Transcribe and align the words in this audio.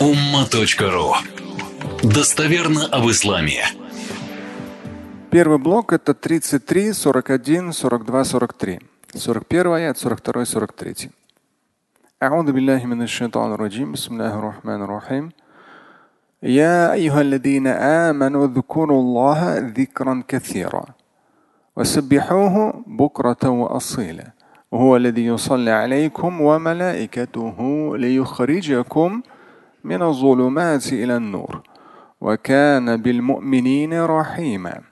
umma.ru 0.00 1.14
Достоверно 2.02 2.86
об 2.86 3.10
исламе. 3.10 3.64
Первый 5.30 5.58
блок 5.58 5.92
это 5.92 6.14
33, 6.14 6.92
41, 6.92 7.72
42, 7.72 8.24
43. 8.24 8.80
41 9.14 9.74
аят, 9.74 9.96
42, 9.96 10.44
43. 10.46 11.10
أعوذ 12.22 12.52
بالله 12.52 12.86
من 12.86 13.02
الشيطان 13.02 13.52
الرجيم 13.52 13.92
بسم 13.92 14.14
الله 14.14 14.38
الرحمن 14.38 14.82
الرحيم 14.82 15.30
يا 16.42 16.92
أيها 16.92 17.20
الذين 17.20 17.66
آمنوا 17.66 18.46
اذكروا 18.46 19.00
الله 19.00 19.58
ذكرا 19.58 20.22
كثيرا 20.28 20.84
وسبحوه 21.76 22.84
بكرة 22.86 23.48
وأصيلا 23.48 24.32
هو 24.74 24.96
الذي 24.96 25.26
يصلي 25.26 25.70
عليكم 25.70 26.40
وملائكته 26.40 27.56
ليخرجكم 27.96 29.22
من 29.84 30.02
الظلمات 30.02 30.92
إلى 30.92 31.16
النور 31.16 31.62
وكان 32.20 32.96
بالمؤمنين 32.96 33.92
رحيما 34.04 34.82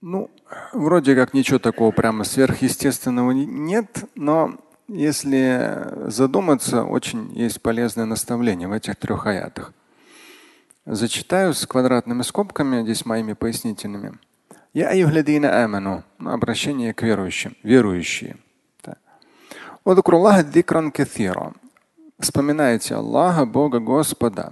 Ну, 0.00 0.30
вроде 0.74 1.14
как 1.14 1.32
ничего 1.32 1.58
такого 1.58 1.90
прямо 1.90 2.24
сверхъестественного 2.24 3.30
нет, 3.30 4.04
но 4.14 4.58
если 4.86 6.10
задуматься, 6.10 6.84
очень 6.84 7.32
есть 7.32 7.62
полезное 7.62 8.04
наставление 8.04 8.68
в 8.68 8.72
этих 8.72 8.96
трех 8.96 9.26
аятах. 9.26 9.72
Зачитаю 10.84 11.54
с 11.54 11.66
квадратными 11.66 12.20
скобками, 12.20 12.82
здесь 12.82 13.06
моими 13.06 13.32
пояснительными. 13.32 14.18
Я 14.74 14.90
аюхлядина 14.90 15.64
аману. 15.64 16.04
Обращение 16.18 16.92
к 16.92 17.02
верующим. 17.02 17.56
Верующие. 17.62 18.36
Вспоминайте 22.19 22.95
Аллаха, 22.95 23.45
Бога, 23.45 23.79
Господа. 23.79 24.51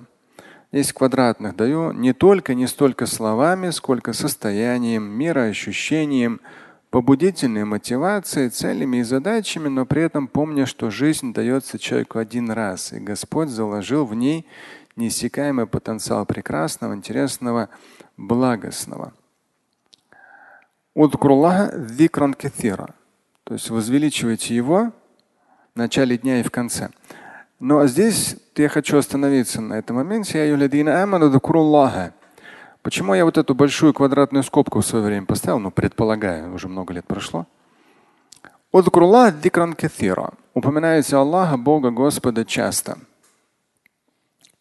Здесь 0.72 0.94
квадратных 0.94 1.54
даю 1.58 1.92
не 1.92 2.14
только, 2.14 2.54
не 2.54 2.66
столько 2.66 3.06
словами, 3.06 3.72
сколько 3.72 4.14
состоянием, 4.14 5.04
мироощущением, 5.04 6.40
побудительной 6.92 7.66
мотивацией, 7.66 8.52
целями 8.52 8.98
и 8.98 9.04
задачами, 9.04 9.68
но 9.68 9.86
при 9.86 10.04
этом 10.04 10.30
помня, 10.30 10.66
что 10.66 10.90
жизнь 10.90 11.34
дается 11.34 11.78
человеку 11.78 12.20
один 12.20 12.52
раз, 12.52 12.94
и 12.94 13.00
Господь 13.00 13.50
заложил 13.50 14.06
в 14.06 14.16
ней 14.16 14.48
неиссякаемый 14.96 15.68
потенциал 15.68 16.26
прекрасного, 16.26 16.94
интересного, 16.94 17.68
благостного. 18.16 19.12
То 23.44 23.54
есть 23.54 23.70
возвеличивайте 23.70 24.56
его 24.56 24.94
в 25.76 25.78
начале 25.78 26.18
дня 26.18 26.40
и 26.40 26.44
в 26.44 26.50
конце. 26.50 26.92
Но 27.60 27.88
здесь 27.88 28.36
я 28.56 28.70
хочу 28.70 28.98
остановиться 28.98 29.62
на 29.62 29.76
этом 29.76 29.96
моменте. 29.96 30.38
Почему 32.84 33.14
я 33.16 33.26
вот 33.26 33.38
эту 33.38 33.56
большую 33.56 33.94
квадратную 33.94 34.44
скобку 34.44 34.80
в 34.80 34.86
свое 34.86 35.04
время 35.04 35.26
поставил? 35.26 35.60
Ну, 35.60 35.72
предполагаю, 35.72 36.54
уже 36.54 36.68
много 36.68 36.94
лет 36.94 37.06
прошло. 37.08 37.48
Упоминайте 40.54 41.16
Аллаха, 41.16 41.58
Бога, 41.58 41.90
Господа 41.90 42.46
часто. 42.46 43.00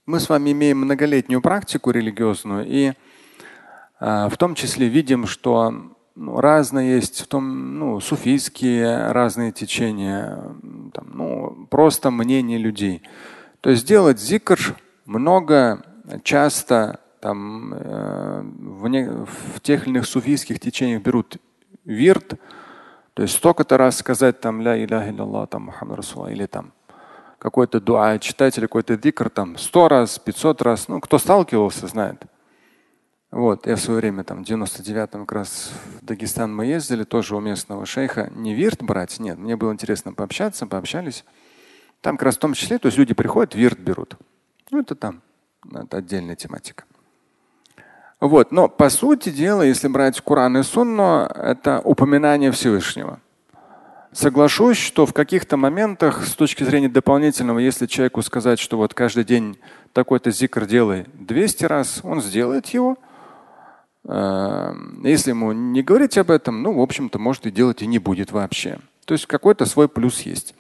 Мы 0.07 0.19
с 0.19 0.29
вами 0.29 0.53
имеем 0.53 0.79
многолетнюю 0.79 1.43
практику 1.43 1.91
религиозную 1.91 2.65
и 2.67 2.93
а, 4.01 4.29
в 4.29 4.37
том 4.37 4.55
числе 4.55 4.89
видим, 4.89 5.27
что 5.27 5.96
ну, 6.17 6.41
разные 6.41 6.97
есть, 6.97 7.21
в 7.21 7.27
том, 7.27 7.79
ну, 7.79 8.01
суфийские 8.01 9.13
разные 9.13 9.53
течения, 9.53 10.39
там, 10.93 11.11
ну, 11.13 11.67
просто 11.71 12.11
мнение 12.11 12.59
людей. 12.59 13.03
То 13.61 13.71
есть 13.71 13.87
делать 13.87 14.19
зикр 14.19 14.59
много, 15.05 15.85
часто, 16.23 17.01
там, 17.21 17.75
э, 17.75 18.43
в, 18.43 18.89
не, 18.89 19.09
в 19.09 19.61
тех 19.61 19.87
или 19.87 19.95
иных 19.95 20.07
суфийских 20.07 20.59
течениях 20.59 21.03
берут 21.03 21.37
вирт, 21.85 22.35
то 23.15 23.23
есть 23.23 23.35
столько-то 23.35 23.79
раз 23.79 23.97
сказать 23.97 24.41
там 24.41 24.61
ля 24.61 24.83
иляха 24.83 25.11
илlallah, 25.11 25.47
там 25.47 25.65
Мухаммад 25.65 25.97
Расула, 25.97 26.27
или 26.29 26.47
там 26.47 26.73
какой-то 27.39 27.81
дуа 27.81 28.19
читать, 28.19 28.59
или 28.59 28.67
какой-то 28.67 28.97
дикр 28.97 29.31
там 29.31 29.57
сто 29.57 29.89
раз, 29.89 30.19
пятьсот 30.19 30.61
раз. 30.63 30.89
Ну, 30.89 31.01
кто 31.01 31.19
сталкивался, 31.19 31.87
знает. 31.87 32.25
Вот, 33.37 33.67
я 33.67 33.77
в 33.77 33.81
свое 33.81 34.01
время, 34.01 34.25
там, 34.25 34.43
в 34.43 34.49
99-м 34.49 35.27
как 35.27 35.33
раз 35.33 35.71
в 36.01 36.07
Дагестан 36.07 36.57
мы 36.57 36.65
ездили, 36.65 37.05
тоже 37.05 37.37
у 37.37 37.41
местного 37.41 37.85
шейха. 37.85 38.33
Не 38.35 38.55
вирт 38.55 38.83
брать, 38.83 39.21
нет, 39.21 39.37
мне 39.37 39.57
было 39.57 39.75
интересно 39.75 40.15
пообщаться, 40.15 40.67
пообщались. 40.67 41.23
Там 42.01 42.17
как 42.17 42.25
раз 42.25 42.37
в 42.37 42.39
том 42.39 42.55
числе, 42.55 42.79
то 42.79 42.87
есть 42.87 42.97
люди 42.97 43.13
приходят, 43.13 43.55
вирт 43.55 43.79
берут. 43.79 44.17
Ну, 44.71 44.81
это 44.81 44.95
там, 44.95 45.21
это 45.71 45.99
отдельная 45.99 46.35
тематика. 46.35 46.85
Вот, 48.21 48.53
но 48.53 48.69
по 48.69 48.89
сути 48.89 49.29
дела, 49.29 49.61
если 49.61 49.89
брать 49.89 50.19
Куран 50.23 50.57
и 50.57 50.63
Сунну, 50.63 51.27
это 51.27 51.83
упоминание 51.85 52.53
Всевышнего. 52.53 53.21
Соглашусь, 54.13 54.79
что 54.79 55.05
в 55.05 55.13
каких-то 55.13 55.59
моментах 55.59 56.25
с 56.25 56.33
точки 56.33 56.65
зрения 56.65 56.89
дополнительного, 56.89 57.59
если 57.59 57.85
человеку 57.85 58.23
сказать, 58.23 58.59
что 58.59 58.79
вот 58.79 58.95
каждый 58.95 59.25
день 59.25 59.59
такой-то 59.93 60.31
зикр 60.31 60.65
делай 60.65 61.05
200 61.13 61.65
раз, 61.67 62.01
он 62.03 62.23
сделает 62.23 62.69
его. 62.69 62.97
Эм, 64.09 65.01
если 65.05 65.31
ему 65.31 65.53
не 65.53 65.83
говорить 65.83 66.17
об 66.17 66.31
этом, 66.31 66.63
ну, 66.63 66.73
в 66.73 66.81
общем-то, 66.81 67.19
может 67.19 67.47
и 67.47 67.51
делать 67.51 67.83
и 67.83 67.87
не 67.87 67.99
будет 67.99 68.31
вообще. 68.31 68.79
То 69.05 69.15
есть 69.15 69.27
какой-то 69.27 69.67
свой 69.67 69.89
плюс 69.89 70.21
есть. 70.21 70.55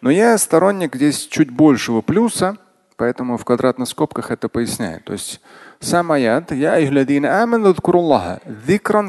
Но 0.00 0.10
я 0.10 0.38
сторонник 0.38 0.94
здесь 0.94 1.26
чуть 1.26 1.50
большего 1.50 2.02
плюса, 2.02 2.56
поэтому 2.96 3.36
в 3.36 3.44
квадратных 3.44 3.88
скобках 3.88 4.30
это 4.30 4.48
поясняю. 4.48 5.00
То 5.02 5.12
есть 5.12 5.40
сам 5.80 6.12
аят 6.12 6.52
«Я 6.52 6.78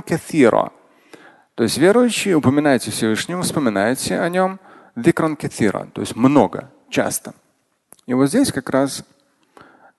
каthира». 0.01 0.71
То 1.53 1.63
есть 1.63 1.77
верующие, 1.77 2.35
упоминайте 2.35 2.91
Всевышнего, 2.91 3.43
вспоминайте 3.43 4.19
о 4.19 4.27
нем 4.29 4.59
«Дикран 4.95 5.35
каthира», 5.35 5.87
то 5.93 6.01
есть 6.01 6.15
много, 6.15 6.71
часто. 6.89 7.33
И 8.07 8.13
вот 8.13 8.27
здесь 8.27 8.51
как 8.51 8.69
раз 8.69 9.03
Э, 9.03 9.14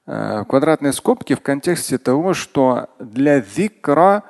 квадратные 0.06 0.92
скобки 0.92 1.34
в 1.34 1.40
контексте 1.40 1.98
того, 1.98 2.32
что 2.32 2.88
для 3.00 3.40
зикра 3.40 4.22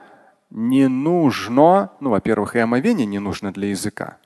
не 0.50 0.88
нужно, 0.88 1.90
ну, 2.00 2.10
во-первых, 2.10 2.56
и 2.56 2.60
омовение 2.60 3.06
не 3.06 3.18
нужно 3.18 3.52
для 3.52 3.68
языка, 3.68 4.16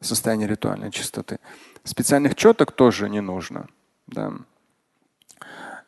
состояние 0.00 0.48
ритуальной 0.48 0.90
чистоты. 0.90 1.38
Специальных 1.84 2.34
четок 2.34 2.72
тоже 2.72 3.08
не 3.08 3.20
нужно. 3.20 3.68
Да. 4.06 4.32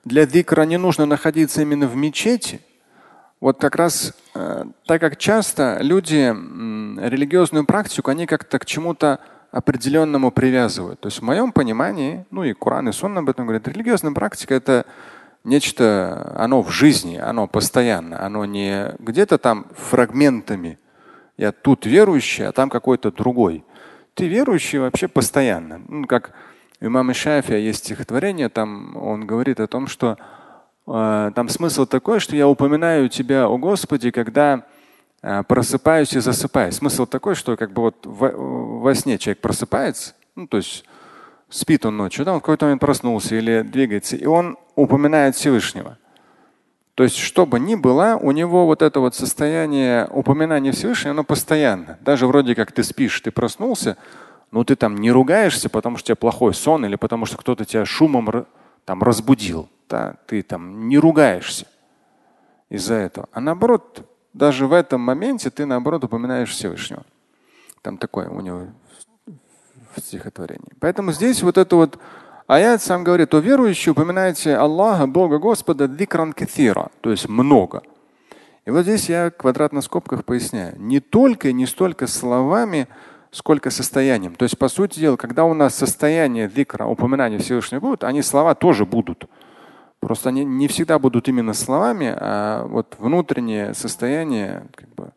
Для 0.05 0.27
зикра 0.27 0.63
не 0.63 0.79
нужно 0.79 1.07
находиться 1.07 1.63
именно 1.63 1.87
в 1.87 1.95
мечети. 1.95 2.61
Вот 3.41 3.61
как 3.61 3.77
раз 3.77 4.15
э, 4.35 4.65
так 4.87 5.01
как 5.01 5.17
часто 5.17 5.79
люди 5.81 6.33
э, 6.33 7.09
религиозную 7.09 7.67
практику, 7.67 8.11
они 8.11 8.27
как-то 8.27 8.59
к 8.59 8.65
чему-то 8.65 9.21
определенному 9.53 10.33
привязывают. 10.33 10.99
То 11.01 11.09
есть 11.09 11.21
в 11.21 11.23
моем 11.23 11.53
понимании, 11.53 12.25
ну 12.31 12.43
и 12.43 12.55
Коран 12.55 12.89
и 12.89 12.93
Сунна 12.93 13.21
об 13.21 13.29
этом 13.29 13.47
говорят, 13.47 13.69
религиозная 13.69 14.13
практика 14.13 14.55
это 14.55 14.87
нечто, 15.45 16.35
оно 16.37 16.63
в 16.63 16.71
жизни, 16.71 17.19
оно 17.19 17.47
постоянно, 17.47 18.25
оно 18.25 18.47
не 18.47 18.95
где-то 18.99 19.37
там 19.39 19.67
фрагментами. 19.77 20.79
Я 21.37 21.53
тут 21.53 21.85
верующий, 21.85 22.47
а 22.47 22.53
там 22.53 22.71
какой-то 22.71 23.13
другой. 23.13 23.65
Ты 24.15 24.27
верующий 24.27 24.79
вообще 24.79 25.07
постоянно. 25.07 25.83
Ну, 25.87 26.07
как 26.07 26.33
имам 26.81 27.13
Шафия 27.13 27.59
есть 27.59 27.81
стихотворение, 27.81 28.49
там 28.49 28.97
он 28.97 29.27
говорит 29.27 29.61
о 29.61 29.67
том, 29.67 29.87
что 29.87 30.17
э, 30.87 31.31
там 31.35 31.49
смысл 31.51 31.85
такой, 31.85 32.21
что 32.21 32.37
я 32.37 32.49
упоминаю 32.49 33.11
тебя, 33.11 33.49
о 33.49 33.59
Господи, 33.59 34.11
когда 34.11 34.65
просыпаюсь 35.47 36.13
и 36.15 36.21
засыпаю. 36.21 36.73
Смысл 36.73 37.07
такой, 37.07 37.35
что 37.35 37.57
как 37.57 37.73
бы 37.73 37.83
вот 37.83 38.05
во, 38.05 38.31
во 38.31 38.95
сне 38.95 39.19
человек 39.19 39.41
просыпается, 39.41 40.15
ну 40.35 40.47
то 40.47 40.57
есть 40.57 40.85
спит 41.49 41.87
он 41.87 41.97
ночью, 41.97 42.25
да, 42.25 42.33
он 42.33 42.39
в 42.39 42.43
какой-то 42.43 42.67
момент 42.67 42.81
проснулся 42.81 43.37
или 43.37 43.63
двигается, 43.63 44.17
и 44.17 44.27
он 44.27 44.57
упоминает 44.75 45.37
Всевышнего. 45.37 45.99
То 46.95 47.05
есть, 47.05 47.17
что 47.17 47.47
бы 47.47 47.59
ни 47.59 47.75
было, 47.75 48.19
у 48.21 48.33
него 48.33 48.67
вот 48.67 48.83
это 48.83 49.01
вот 49.01 49.15
состояние 49.15 50.07
упоминания 50.11 50.73
Всевышнего, 50.73 51.13
оно 51.13 51.25
постоянно. 51.25 51.99
Даже 52.01 52.27
вроде 52.27 52.55
как 52.55 52.73
ты 52.73 52.83
спишь, 52.83 53.21
ты 53.21 53.31
проснулся, 53.31 53.97
но 54.51 54.63
ты 54.65 54.77
там 54.77 54.97
не 54.97 55.11
ругаешься, 55.11 55.71
потому 55.71 55.97
что 55.97 56.05
у 56.05 56.07
тебя 56.09 56.17
плохой 56.17 56.53
сон 56.53 56.85
или 56.85 56.97
потому 56.97 57.25
что 57.25 57.39
кто-то 57.39 57.65
тебя 57.65 57.87
шумом 57.87 58.47
там 58.85 59.03
разбудил. 59.03 59.71
Да? 59.89 60.17
Ты 60.27 60.43
там 60.43 60.89
не 60.89 60.99
ругаешься 60.99 61.67
из-за 62.69 62.95
этого. 62.95 63.29
А 63.33 63.41
наоборот, 63.41 64.07
даже 64.33 64.67
в 64.67 64.73
этом 64.73 65.01
моменте 65.01 65.51
ты 65.51 65.67
наоборот 65.67 66.05
упоминаешь 66.05 66.51
Всевышнего. 66.51 67.05
Там 67.83 67.99
такое 67.99 68.29
у 68.29 68.41
него 68.41 68.69
в 69.95 70.01
стихотворении. 70.01 70.73
Поэтому 70.81 71.13
здесь 71.13 71.43
вот 71.43 71.59
это 71.59 71.77
вот 71.77 71.99
аят 72.47 72.83
сам 72.83 73.05
говорит, 73.05 73.35
о 73.35 73.41
верующие 73.41 73.93
упоминайте 73.93 74.57
Аллаха, 74.57 75.07
Бога, 75.07 75.39
Господа, 75.39 75.89
дикран 75.89 76.33
каthира, 76.33 76.91
то 77.01 77.11
есть 77.11 77.29
много. 77.29 77.83
И 78.65 78.71
вот 78.71 78.83
здесь 78.83 79.09
я 79.09 79.31
в 79.31 79.33
квадратных 79.33 79.85
скобках 79.85 80.25
поясняю. 80.25 80.79
Не 80.79 81.01
только 81.01 81.49
и 81.49 81.53
не 81.53 81.67
столько 81.67 82.07
словами, 82.07 82.87
сколько 83.33 83.71
состоянием. 83.71 84.35
То 84.35 84.45
есть, 84.45 84.57
по 84.57 84.69
сути 84.69 85.01
дела, 85.01 85.17
когда 85.17 85.45
у 85.45 85.55
нас 85.55 85.75
состояние 85.75 86.49
дикра, 86.49 86.87
упоминания 86.87 87.39
Всевышнего 87.39 87.81
будут, 87.81 88.05
они 88.05 88.23
слова 88.23 88.55
тоже 88.55 88.87
будут. 88.87 89.25
Просто 90.03 90.31
они 90.31 90.45
не 90.45 90.67
всегда 90.67 90.99
будут 90.99 91.29
именно 91.29 91.55
словами, 91.55 92.13
а 92.19 92.67
вот 92.67 92.97
внутреннее 92.99 93.73
состояние 93.73 94.67
как 94.75 94.93
бы, 94.97 95.13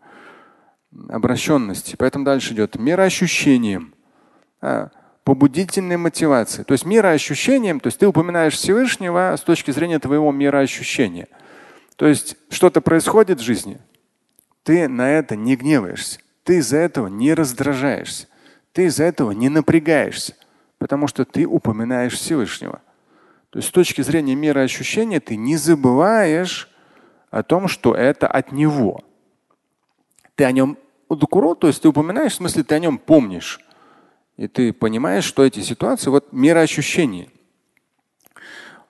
обращенности. 1.10 1.96
Поэтому 1.98 2.24
дальше 2.24 2.54
идет 2.54 2.76
мироощущением, 2.76 3.96
а, 4.62 4.92
побудительной 5.24 5.98
мотивацией. 5.98 6.66
То 6.66 6.74
есть 6.74 6.86
мироощущением, 6.86 7.80
то 7.80 7.88
есть 7.88 7.98
ты 7.98 8.06
упоминаешь 8.06 8.54
Всевышнего 8.54 9.36
с 9.36 9.42
точки 9.42 9.72
зрения 9.72 9.98
твоего 9.98 10.32
мироощущения. 10.32 11.30
То 11.96 12.06
есть 12.06 12.38
что-то 12.50 12.80
происходит 12.80 13.40
в 13.40 13.44
жизни, 13.44 13.80
ты 14.62 14.88
на 14.88 15.10
это 15.10 15.36
не 15.36 15.56
гневаешься, 15.56 16.20
ты 16.44 16.58
из-за 16.58 16.78
этого 16.78 17.08
не 17.08 17.34
раздражаешься, 17.34 18.28
ты 18.72 18.86
из-за 18.86 19.06
этого 19.06 19.32
не 19.32 19.50
напрягаешься, 19.50 20.36
потому 20.78 21.08
что 21.08 21.26
ты 21.26 21.48
упоминаешь 21.48 22.14
Всевышнего. 22.14 22.84
То 23.56 23.60
есть 23.60 23.70
с 23.70 23.72
точки 23.72 24.02
зрения 24.02 24.36
мира 24.36 24.60
ощущения 24.60 25.22
ты 25.22 25.38
не 25.38 25.56
забываешь 25.56 26.70
о 27.30 27.42
том, 27.42 27.70
что 27.70 27.96
это 27.96 28.28
от 28.28 28.52
него. 28.52 29.00
Ты 30.36 30.44
о 30.44 30.52
нем 30.52 30.78
то 31.08 31.68
есть 31.68 31.82
ты 31.82 31.88
упоминаешь, 31.88 32.34
в 32.34 32.36
смысле 32.36 32.66
ты 32.66 32.76
о 32.76 32.80
нем 32.80 32.98
помнишь. 32.98 33.62
И 34.36 34.50
ты 34.50 34.74
понимаешь, 34.74 35.24
что 35.24 35.46
эти 35.46 35.62
ситуации, 35.62 36.10
вот 36.10 36.34
мироощущение. 36.34 37.30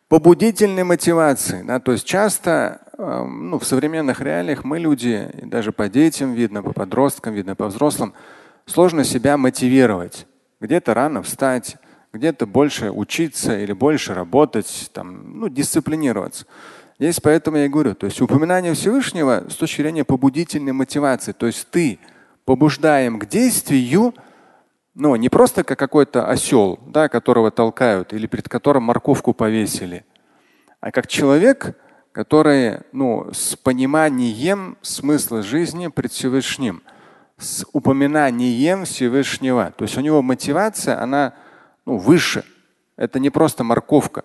Побудительной 0.08 0.84
мотивации. 0.84 1.62
Да, 1.62 1.80
то 1.80 1.92
есть 1.92 2.06
часто 2.06 2.82
э, 2.98 3.24
ну, 3.24 3.60
в 3.60 3.68
современных 3.68 4.20
реалиях 4.20 4.64
мы 4.64 4.80
люди, 4.80 5.30
даже 5.44 5.74
по 5.74 5.90
детям 5.90 6.34
видно, 6.34 6.64
по 6.64 6.74
подросткам 6.74 7.36
видно, 7.36 7.56
по 7.56 7.68
взрослым, 7.68 8.16
сложно 8.66 9.04
себя 9.04 9.38
мотивировать. 9.38 10.26
Где-то 10.60 10.96
рано 10.96 11.22
встать, 11.22 11.78
где-то 12.16 12.46
больше 12.46 12.92
учиться 12.92 13.58
или 13.60 13.74
больше 13.74 14.14
работать, 14.14 14.90
там, 14.94 15.40
ну, 15.40 15.50
дисциплинироваться. 15.50 16.46
Здесь 16.98 17.20
поэтому 17.20 17.58
я 17.58 17.66
и 17.66 17.70
говорю, 17.70 17.94
то 17.94 18.06
есть 18.06 18.22
упоминание 18.22 18.74
Всевышнего 18.74 19.46
с 19.50 19.56
точки 19.56 19.82
зрения 19.82 20.06
побудительной 20.06 20.72
мотивации, 20.72 21.34
то 21.34 21.46
есть 21.46 21.68
ты 21.70 22.00
побуждаем 22.46 23.20
к 23.20 23.26
действию, 23.26 24.14
ну, 24.94 25.16
не 25.18 25.28
просто 25.28 25.66
как 25.66 25.78
какой-то 25.78 26.28
осел, 26.28 26.80
да, 26.88 27.10
которого 27.10 27.52
толкают 27.52 28.14
или 28.14 28.28
перед 28.28 28.48
которым 28.48 28.84
морковку 28.84 29.34
повесили, 29.34 30.06
а 30.80 30.92
как 30.92 31.08
человек, 31.08 31.78
который 32.14 32.80
ну, 32.94 33.28
с 33.34 33.58
пониманием 33.58 34.78
смысла 34.82 35.44
жизни 35.44 35.88
пред 35.88 36.14
Всевышним, 36.14 36.82
с 37.38 37.66
упоминанием 37.74 38.86
Всевышнего. 38.86 39.74
То 39.78 39.84
есть 39.84 39.98
у 39.98 40.02
него 40.02 40.22
мотивация, 40.22 41.02
она 41.02 41.34
ну, 41.86 41.98
выше. 41.98 42.44
Это 42.98 43.20
не 43.20 43.30
просто 43.30 43.64
морковка. 43.64 44.24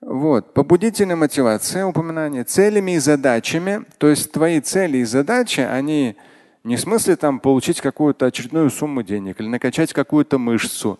Вот. 0.00 0.52
Побудительная 0.52 1.16
мотивация, 1.16 1.86
упоминание 1.86 2.44
целями 2.44 2.92
и 2.92 2.98
задачами. 2.98 3.84
То 3.98 4.08
есть 4.08 4.32
твои 4.32 4.60
цели 4.60 4.98
и 4.98 5.04
задачи, 5.04 5.60
они 5.60 6.16
не 6.62 6.76
в 6.76 6.80
смысле 6.80 7.16
там 7.16 7.40
получить 7.40 7.80
какую-то 7.80 8.26
очередную 8.26 8.70
сумму 8.70 9.02
денег 9.02 9.40
или 9.40 9.48
накачать 9.48 9.92
какую-то 9.92 10.38
мышцу, 10.38 10.98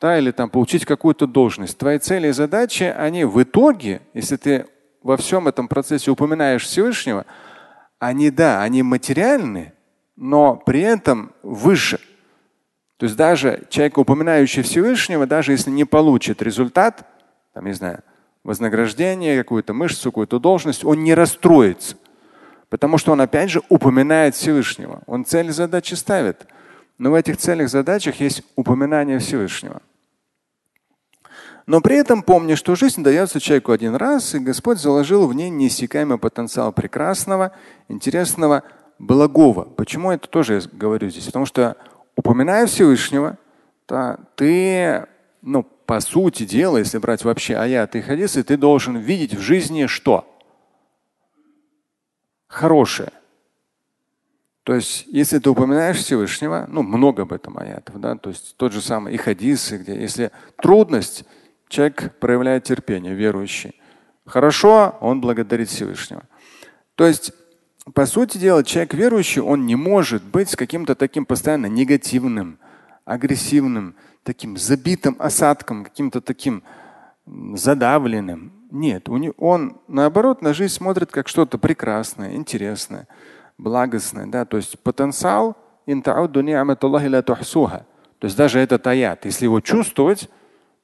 да, 0.00 0.18
или 0.18 0.30
там 0.30 0.48
получить 0.48 0.86
какую-то 0.86 1.26
должность. 1.26 1.76
Твои 1.76 1.98
цели 1.98 2.28
и 2.28 2.32
задачи, 2.32 2.84
они 2.84 3.24
в 3.24 3.42
итоге, 3.42 4.00
если 4.14 4.36
ты 4.36 4.66
во 5.02 5.16
всем 5.16 5.48
этом 5.48 5.68
процессе 5.68 6.10
упоминаешь 6.10 6.64
Всевышнего, 6.64 7.26
они, 7.98 8.30
да, 8.30 8.62
они 8.62 8.82
материальны, 8.82 9.72
но 10.16 10.56
при 10.56 10.80
этом 10.80 11.32
выше. 11.42 12.00
То 12.96 13.04
есть 13.04 13.16
даже 13.16 13.64
человек, 13.68 13.98
упоминающий 13.98 14.62
Всевышнего, 14.62 15.26
даже 15.26 15.52
если 15.52 15.70
не 15.70 15.84
получит 15.84 16.40
результат, 16.40 17.06
там, 17.52 17.66
не 17.66 17.72
знаю, 17.72 18.00
вознаграждение, 18.42 19.38
какую-то 19.38 19.74
мышцу, 19.74 20.10
какую-то 20.10 20.38
должность, 20.38 20.84
он 20.84 21.02
не 21.02 21.14
расстроится. 21.14 21.96
Потому 22.68 22.96
что 22.98 23.12
он 23.12 23.20
опять 23.20 23.50
же 23.50 23.62
упоминает 23.68 24.34
Всевышнего. 24.34 25.02
Он 25.06 25.24
цель 25.24 25.50
задачи 25.50 25.94
ставит. 25.94 26.46
Но 26.98 27.10
в 27.10 27.14
этих 27.14 27.36
целях 27.36 27.68
задачах 27.68 28.20
есть 28.20 28.42
упоминание 28.56 29.18
Всевышнего. 29.18 29.82
Но 31.66 31.80
при 31.80 31.96
этом 31.96 32.22
помни, 32.22 32.54
что 32.54 32.76
жизнь 32.76 33.02
дается 33.02 33.40
человеку 33.40 33.72
один 33.72 33.96
раз, 33.96 34.34
и 34.34 34.38
Господь 34.38 34.78
заложил 34.78 35.26
в 35.26 35.34
ней 35.34 35.50
неиссякаемый 35.50 36.16
потенциал 36.16 36.72
прекрасного, 36.72 37.52
интересного, 37.88 38.62
благого. 39.00 39.62
Почему 39.62 40.12
это 40.12 40.28
тоже 40.28 40.54
я 40.54 40.60
говорю 40.72 41.10
здесь? 41.10 41.26
Потому 41.26 41.44
что 41.44 41.76
упоминая 42.16 42.66
Всевышнего, 42.66 43.38
то 43.86 44.18
ты, 44.34 45.06
ну, 45.42 45.62
по 45.62 46.00
сути 46.00 46.44
дела, 46.44 46.78
если 46.78 46.98
брать 46.98 47.24
вообще 47.24 47.56
аяты 47.56 48.00
и 48.00 48.02
хадисы, 48.02 48.42
ты 48.42 48.56
должен 48.56 48.96
видеть 48.96 49.34
в 49.34 49.40
жизни 49.40 49.86
что? 49.86 50.24
Хорошее. 52.48 53.12
То 54.64 54.74
есть, 54.74 55.06
если 55.06 55.38
ты 55.38 55.48
упоминаешь 55.48 55.98
Всевышнего, 55.98 56.66
ну, 56.68 56.82
много 56.82 57.22
об 57.22 57.32
этом 57.32 57.56
аятов, 57.56 58.00
да, 58.00 58.16
то 58.16 58.30
есть 58.30 58.56
тот 58.56 58.72
же 58.72 58.80
самый 58.80 59.14
и 59.14 59.16
хадисы, 59.16 59.78
где 59.78 59.94
если 59.94 60.32
трудность, 60.56 61.24
человек 61.68 62.18
проявляет 62.18 62.64
терпение, 62.64 63.14
верующий. 63.14 63.80
Хорошо, 64.24 64.96
он 65.00 65.20
благодарит 65.20 65.68
Всевышнего. 65.68 66.24
То 66.96 67.06
есть 67.06 67.32
по 67.94 68.06
сути 68.06 68.38
дела, 68.38 68.64
человек 68.64 68.94
верующий, 68.94 69.40
он 69.40 69.66
не 69.66 69.76
может 69.76 70.22
быть 70.22 70.50
с 70.50 70.56
каким-то 70.56 70.94
таким 70.94 71.24
постоянно 71.24 71.66
негативным, 71.66 72.58
агрессивным, 73.04 73.94
таким 74.24 74.56
забитым 74.56 75.16
осадком, 75.18 75.84
каким-то 75.84 76.20
таким 76.20 76.64
задавленным. 77.26 78.52
Нет, 78.70 79.08
он 79.38 79.80
наоборот 79.86 80.42
на 80.42 80.52
жизнь 80.52 80.74
смотрит 80.74 81.12
как 81.12 81.28
что-то 81.28 81.58
прекрасное, 81.58 82.34
интересное, 82.34 83.06
благостное. 83.56 84.26
Да? 84.26 84.44
То 84.44 84.56
есть 84.56 84.78
потенциал 84.80 85.56
то 88.18 88.26
есть 88.26 88.36
даже 88.36 88.58
этот 88.58 88.86
аят, 88.88 89.24
если 89.24 89.44
его 89.44 89.60
чувствовать, 89.60 90.28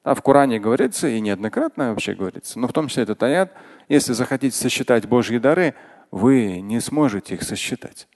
а 0.03 0.15
в 0.15 0.21
Коране 0.21 0.59
говорится, 0.59 1.09
и 1.09 1.19
неоднократно 1.19 1.89
вообще 1.89 2.13
говорится, 2.13 2.57
но 2.59 2.67
в 2.69 2.73
том 2.73 2.87
числе 2.87 3.03
этот 3.03 3.21
аят, 3.21 3.51
если 3.89 4.13
захотите 4.13 4.55
сосчитать 4.55 5.07
Божьи 5.07 5.37
дары, 5.39 5.75
вы 6.13 6.61
не 6.61 6.79
сможете 6.79 7.33
их 7.33 7.41
сосчитать. 7.41 8.07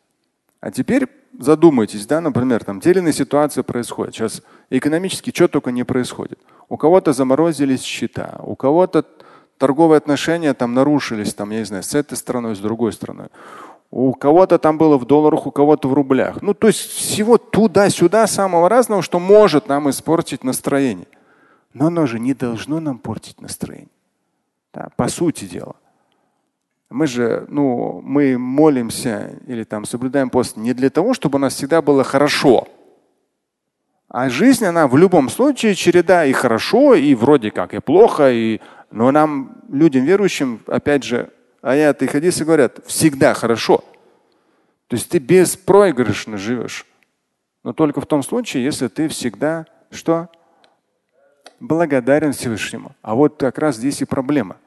А 0.59 0.69
теперь 0.69 1.07
задумайтесь, 1.39 2.05
да, 2.05 2.21
например, 2.21 2.63
там 2.63 2.79
те 2.79 2.93
ситуации 3.11 3.63
происходят. 3.63 4.13
Сейчас 4.13 4.43
экономически 4.69 5.31
что 5.33 5.47
только 5.47 5.71
не 5.71 5.83
происходит. 5.83 6.39
У 6.69 6.77
кого-то 6.77 7.11
заморозились 7.11 7.81
счета, 7.81 8.39
у 8.43 8.55
кого-то 8.55 9.03
торговые 9.57 9.97
отношения 9.97 10.53
там 10.53 10.75
нарушились, 10.75 11.33
там, 11.33 11.49
я 11.49 11.59
не 11.59 11.65
знаю, 11.65 11.81
с 11.81 11.95
этой 11.95 12.15
стороной, 12.15 12.55
с 12.55 12.59
другой 12.59 12.93
стороной. 12.93 13.29
У 13.89 14.13
кого-то 14.13 14.59
там 14.59 14.77
было 14.77 14.99
в 14.99 15.05
долларах, 15.05 15.47
у 15.47 15.51
кого-то 15.51 15.87
в 15.87 15.93
рублях. 15.95 16.43
Ну, 16.43 16.53
то 16.53 16.67
есть 16.67 16.79
всего 16.79 17.39
туда-сюда 17.39 18.27
самого 18.27 18.69
разного, 18.69 19.01
что 19.01 19.19
может 19.19 19.69
нам 19.69 19.89
испортить 19.89 20.43
настроение. 20.43 21.07
Но 21.73 21.87
оно 21.87 22.05
же 22.05 22.19
не 22.19 22.35
должно 22.35 22.79
нам 22.79 22.99
портить 22.99 23.41
настроение. 23.41 23.89
Да, 24.71 24.89
по 24.95 25.07
сути 25.07 25.45
дела. 25.45 25.75
Мы 26.89 27.05
же, 27.05 27.45
ну, 27.49 28.01
мы 28.01 28.37
молимся 28.37 29.37
или 29.45 29.63
там 29.63 29.83
соблюдаем 29.83 30.29
пост 30.29 30.55
не 30.55 30.73
для 30.73 30.89
того, 30.89 31.13
чтобы 31.13 31.35
у 31.35 31.39
нас 31.39 31.53
всегда 31.53 31.81
было 31.81 32.03
хорошо. 32.03 32.67
А 34.07 34.29
жизнь, 34.29 34.63
она 34.63 34.87
в 34.87 34.95
любом 34.95 35.29
случае 35.29 35.75
череда 35.75 36.25
и 36.25 36.31
хорошо, 36.31 36.95
и 36.95 37.13
вроде 37.13 37.51
как 37.51 37.73
и 37.73 37.79
плохо, 37.79 38.31
и... 38.31 38.61
но 38.89 39.11
нам, 39.11 39.57
людям 39.69 40.05
верующим, 40.05 40.61
опять 40.65 41.03
же, 41.03 41.29
аяты 41.61 42.05
и 42.05 42.07
хадисы 42.07 42.45
говорят, 42.45 42.79
всегда 42.85 43.33
хорошо. 43.33 43.83
То 44.87 44.95
есть 44.95 45.09
ты 45.09 45.17
беспроигрышно 45.17 46.37
живешь. 46.37 46.85
Но 47.65 47.73
только 47.73 47.99
в 47.99 48.05
том 48.05 48.23
случае, 48.23 48.63
если 48.63 48.87
ты 48.87 49.09
всегда 49.09 49.65
что? 49.91 50.29
Благодарен 51.59 52.31
Всевышнему. 52.31 52.95
А 53.01 53.13
вот 53.13 53.35
как 53.37 53.57
раз 53.57 53.75
здесь 53.75 54.01
и 54.01 54.05
проблема– 54.05 54.55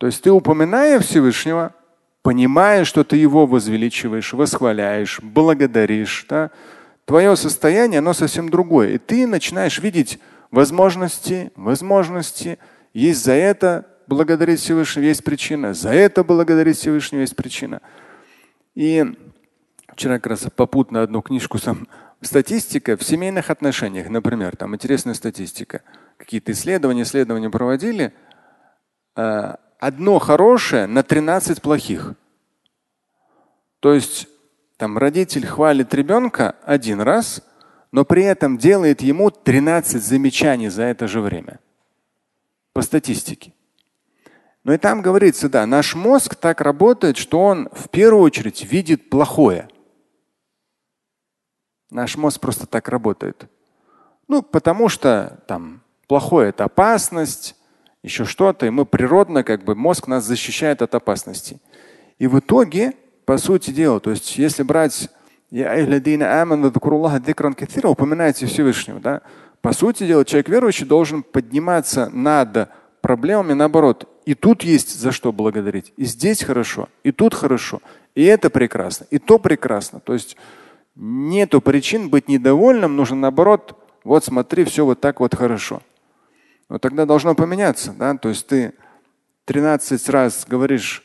то 0.00 0.06
есть 0.06 0.22
ты, 0.22 0.32
упоминая 0.32 0.98
Всевышнего, 0.98 1.74
понимая, 2.22 2.86
что 2.86 3.04
ты 3.04 3.18
его 3.18 3.44
возвеличиваешь, 3.44 4.32
восхваляешь, 4.32 5.20
благодаришь, 5.20 6.24
да, 6.26 6.50
твое 7.04 7.36
состояние, 7.36 7.98
оно 7.98 8.14
совсем 8.14 8.48
другое. 8.48 8.92
И 8.92 8.98
ты 8.98 9.26
начинаешь 9.26 9.78
видеть 9.78 10.18
возможности, 10.50 11.52
возможности. 11.54 12.58
Есть 12.94 13.22
за 13.22 13.32
это 13.32 13.88
благодарить 14.06 14.60
Всевышнего, 14.60 15.04
есть 15.04 15.22
причина. 15.22 15.74
За 15.74 15.90
это 15.90 16.24
благодарить 16.24 16.78
Всевышнего 16.78 17.20
есть 17.20 17.36
причина. 17.36 17.82
И 18.74 19.04
вчера 19.92 20.14
как 20.14 20.28
раз 20.28 20.46
попутно 20.56 21.02
одну 21.02 21.20
книжку 21.20 21.58
сам 21.58 21.86
статистика 22.22 22.96
в 22.96 23.02
семейных 23.02 23.50
отношениях, 23.50 24.08
например, 24.08 24.56
там 24.56 24.74
интересная 24.74 25.12
статистика. 25.12 25.82
Какие-то 26.16 26.52
исследования, 26.52 27.02
исследования 27.02 27.50
проводили. 27.50 28.14
Одно 29.80 30.18
хорошее 30.18 30.86
на 30.86 31.02
13 31.02 31.62
плохих. 31.62 32.12
То 33.80 33.94
есть 33.94 34.28
там 34.76 34.98
родитель 34.98 35.46
хвалит 35.46 35.94
ребенка 35.94 36.54
один 36.64 37.00
раз, 37.00 37.42
но 37.90 38.04
при 38.04 38.22
этом 38.24 38.58
делает 38.58 39.00
ему 39.00 39.30
13 39.30 40.02
замечаний 40.02 40.68
за 40.68 40.82
это 40.82 41.08
же 41.08 41.22
время. 41.22 41.60
По 42.74 42.82
статистике. 42.82 43.54
Но 44.64 44.74
и 44.74 44.76
там 44.76 45.00
говорится, 45.00 45.48
да, 45.48 45.64
наш 45.64 45.94
мозг 45.94 46.34
так 46.34 46.60
работает, 46.60 47.16
что 47.16 47.40
он 47.40 47.70
в 47.72 47.88
первую 47.88 48.22
очередь 48.22 48.62
видит 48.70 49.08
плохое. 49.08 49.70
Наш 51.88 52.18
мозг 52.18 52.38
просто 52.38 52.66
так 52.66 52.90
работает. 52.90 53.48
Ну, 54.28 54.42
потому 54.42 54.90
что 54.90 55.42
там 55.48 55.80
плохое 56.06 56.50
это 56.50 56.64
опасность, 56.64 57.56
еще 58.02 58.24
что-то, 58.24 58.66
и 58.66 58.70
мы 58.70 58.86
природно, 58.86 59.44
как 59.44 59.64
бы 59.64 59.74
мозг 59.74 60.06
нас 60.08 60.24
защищает 60.24 60.82
от 60.82 60.94
опасности. 60.94 61.60
И 62.18 62.26
в 62.26 62.38
итоге, 62.38 62.94
по 63.24 63.38
сути 63.38 63.70
дела, 63.70 64.00
то 64.00 64.10
есть 64.10 64.38
если 64.38 64.62
брать 64.62 65.10
упоминайте 67.90 68.46
Всевышнего, 68.46 69.00
да? 69.00 69.22
По 69.60 69.72
сути 69.72 70.06
дела, 70.06 70.24
человек 70.24 70.48
верующий 70.48 70.86
должен 70.86 71.22
подниматься 71.22 72.08
над 72.10 72.70
проблемами 73.02 73.52
наоборот. 73.52 74.08
И 74.24 74.34
тут 74.34 74.62
есть 74.62 74.98
за 74.98 75.12
что 75.12 75.32
благодарить. 75.32 75.92
И 75.96 76.04
здесь 76.04 76.42
хорошо, 76.42 76.88
и 77.02 77.12
тут 77.12 77.34
хорошо, 77.34 77.80
и 78.14 78.24
это 78.24 78.48
прекрасно, 78.48 79.06
и 79.10 79.18
то 79.18 79.38
прекрасно. 79.38 80.00
То 80.00 80.12
есть 80.12 80.36
нету 80.94 81.60
причин 81.60 82.08
быть 82.10 82.28
недовольным, 82.28 82.96
нужно 82.96 83.16
наоборот, 83.16 83.76
вот 84.04 84.24
смотри, 84.24 84.64
все 84.64 84.84
вот 84.84 85.00
так 85.00 85.20
вот 85.20 85.34
хорошо. 85.34 85.82
Но 86.70 86.78
тогда 86.78 87.04
должно 87.04 87.34
поменяться, 87.34 87.92
да? 87.92 88.16
То 88.16 88.28
есть 88.28 88.46
ты 88.46 88.72
13 89.44 90.08
раз 90.08 90.46
говоришь, 90.48 91.04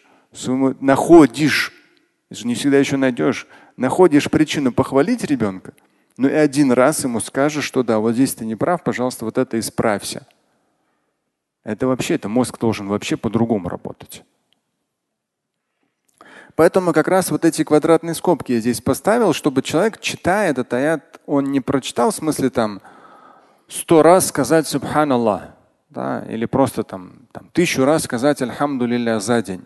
находишь, 0.79 1.74
не 2.29 2.53
всегда 2.53 2.77
еще 2.77 2.98
найдешь, 2.98 3.48
находишь 3.75 4.29
причину 4.29 4.72
похвалить 4.72 5.24
ребенка, 5.24 5.74
ну 6.17 6.27
и 6.27 6.34
один 6.34 6.72
раз 6.72 7.03
ему 7.03 7.19
скажешь, 7.19 7.65
что 7.65 7.81
да, 7.81 7.98
вот 7.98 8.13
здесь 8.13 8.36
ты 8.36 8.45
не 8.45 8.55
прав, 8.55 8.84
пожалуйста, 8.84 9.25
вот 9.25 9.39
это 9.39 9.60
исправься. 9.60 10.27
Это 11.63 11.88
вообще, 11.88 12.13
это 12.13 12.29
мозг 12.29 12.60
должен 12.60 12.88
вообще 12.88 13.17
по-другому 13.17 13.67
работать. 13.67 14.24
Поэтому 16.53 16.93
как 16.93 17.07
раз 17.07 17.31
вот 17.31 17.43
эти 17.43 17.63
квадратные 17.63 18.13
скобки 18.13 18.51
я 18.51 18.60
здесь 18.60 18.81
поставил, 18.81 19.34
чтобы 19.34 19.63
человек, 19.63 20.00
читая 20.00 20.51
этот 20.51 20.72
аят, 20.74 21.19
он 21.25 21.45
не 21.45 21.60
прочитал 21.60 22.12
в 22.12 22.15
смысле 22.15 22.51
там 22.51 22.81
сто 23.67 24.03
раз 24.03 24.27
сказать 24.27 24.67
Субханаллах, 24.67 25.54
да, 25.96 26.25
или 26.30 26.46
просто 26.46 26.84
там, 26.84 27.28
там 27.32 27.50
тысячу 27.54 27.86
раз 27.86 28.04
сказать 28.04 28.42
Альхамдулилля 28.42 29.20
за 29.20 29.42
день. 29.42 29.64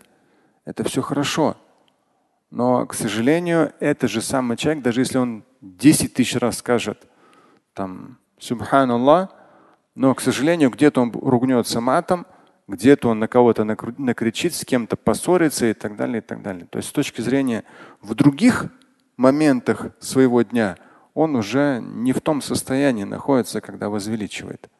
Это 0.64 0.84
все 0.84 1.02
хорошо. 1.02 1.56
Но, 2.50 2.86
к 2.86 2.94
сожалению, 2.94 3.72
этот 3.80 4.10
же 4.10 4.22
самый 4.22 4.56
человек, 4.56 4.82
даже 4.82 5.00
если 5.00 5.18
он 5.18 5.44
10 5.60 6.14
тысяч 6.14 6.36
раз 6.36 6.58
скажет 6.58 7.06
там 7.74 8.18
Субханаллах, 8.38 9.30
но, 9.94 10.14
к 10.14 10.20
сожалению, 10.20 10.70
где-то 10.70 11.02
он 11.02 11.10
ругнется 11.10 11.80
матом, 11.80 12.26
где-то 12.68 13.08
он 13.08 13.18
на 13.18 13.26
кого-то 13.28 13.64
накричит, 13.64 14.54
с 14.54 14.64
кем-то 14.64 14.96
поссорится 14.96 15.66
и 15.66 15.74
так 15.74 15.96
далее, 15.96 16.18
и 16.18 16.20
так 16.20 16.42
далее. 16.42 16.66
То 16.66 16.78
есть 16.78 16.90
с 16.90 16.92
точки 16.92 17.20
зрения 17.20 17.64
в 18.00 18.14
других 18.14 18.66
моментах 19.16 19.86
своего 19.98 20.42
дня 20.42 20.76
он 21.14 21.34
уже 21.34 21.80
не 21.82 22.12
в 22.12 22.20
том 22.20 22.40
состоянии 22.40 23.04
находится, 23.04 23.60
когда 23.60 23.88
возвеличивает. 23.88 24.70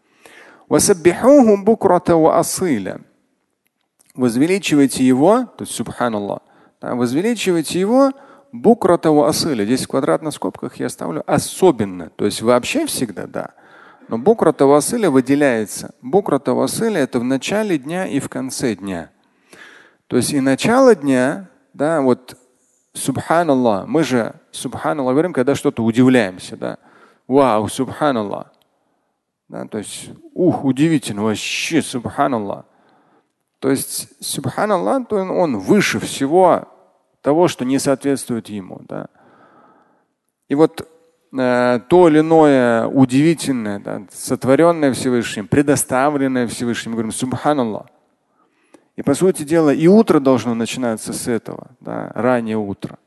Возвеличивайте 4.14 5.04
его, 5.04 5.46
то 5.56 5.64
есть 5.64 5.72
субханаллах, 5.72 6.40
возвеличивайте 6.80 7.80
его 7.80 8.12
букратову 8.52 9.24
асыля. 9.24 9.64
Здесь 9.64 9.84
в 9.84 9.88
квадратных 9.88 10.32
скобках 10.32 10.76
я 10.76 10.88
ставлю 10.88 11.22
особенно. 11.26 12.10
То 12.10 12.24
есть 12.24 12.40
вообще 12.40 12.86
всегда, 12.86 13.26
да. 13.26 13.50
Но 14.08 14.18
букра 14.18 14.52
тавасыля 14.52 15.10
выделяется. 15.10 15.94
Букра 16.02 16.38
тавасыля 16.38 17.00
это 17.00 17.20
в 17.20 17.24
начале 17.24 17.78
дня 17.78 18.06
и 18.06 18.20
в 18.20 18.28
конце 18.28 18.74
дня. 18.74 19.10
То 20.06 20.16
есть 20.16 20.32
и 20.32 20.40
начало 20.40 20.94
дня, 20.94 21.48
да, 21.74 22.00
вот 22.00 22.36
субханаллах. 22.92 23.86
Мы 23.86 24.02
же 24.02 24.34
субханаллах 24.50 25.14
говорим, 25.14 25.32
когда 25.32 25.54
что-то 25.54 25.84
удивляемся, 25.84 26.56
да. 26.56 26.78
Вау, 27.28 27.68
субханаллах. 27.68 28.52
Да, 29.50 29.66
то 29.66 29.78
есть, 29.78 30.10
ух, 30.32 30.64
удивительно, 30.64 31.24
вообще, 31.24 31.82
субханаллах. 31.82 32.66
То 33.58 33.70
есть, 33.70 34.08
субханаллах, 34.24 35.08
то 35.08 35.16
он, 35.16 35.30
он 35.32 35.58
выше 35.58 35.98
всего 35.98 36.68
того, 37.20 37.48
что 37.48 37.64
не 37.64 37.80
соответствует 37.80 38.48
ему. 38.48 38.80
Да. 38.88 39.08
И 40.48 40.54
вот 40.54 40.88
э, 41.36 41.80
то 41.88 42.08
или 42.08 42.20
иное 42.20 42.86
удивительное, 42.86 43.80
да, 43.80 44.02
сотворенное 44.12 44.92
Всевышним, 44.92 45.48
предоставленное 45.48 46.46
Всевышним, 46.46 46.92
говорим 46.92 47.10
Субханаллах. 47.10 47.86
И 48.94 49.02
по 49.02 49.14
сути 49.14 49.42
дела 49.42 49.74
и 49.74 49.88
утро 49.88 50.20
должно 50.20 50.54
начинаться 50.54 51.12
с 51.12 51.26
этого, 51.26 51.72
да, 51.80 52.12
раннее 52.14 52.56
утро. 52.56 53.00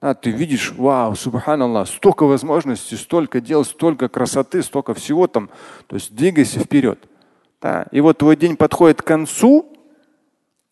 Да, 0.00 0.14
ты 0.14 0.30
видишь, 0.30 0.72
вау, 0.72 1.16
субханаллах, 1.16 1.88
столько 1.88 2.22
возможностей, 2.24 2.96
столько 2.96 3.40
дел, 3.40 3.64
столько 3.64 4.08
красоты, 4.08 4.62
столько 4.62 4.94
всего 4.94 5.26
там. 5.26 5.50
То 5.88 5.96
есть 5.96 6.14
двигайся 6.14 6.60
вперед. 6.60 7.08
Да. 7.60 7.86
И 7.90 8.00
вот 8.00 8.18
твой 8.18 8.36
день 8.36 8.56
подходит 8.56 9.02
к 9.02 9.04
концу, 9.04 9.66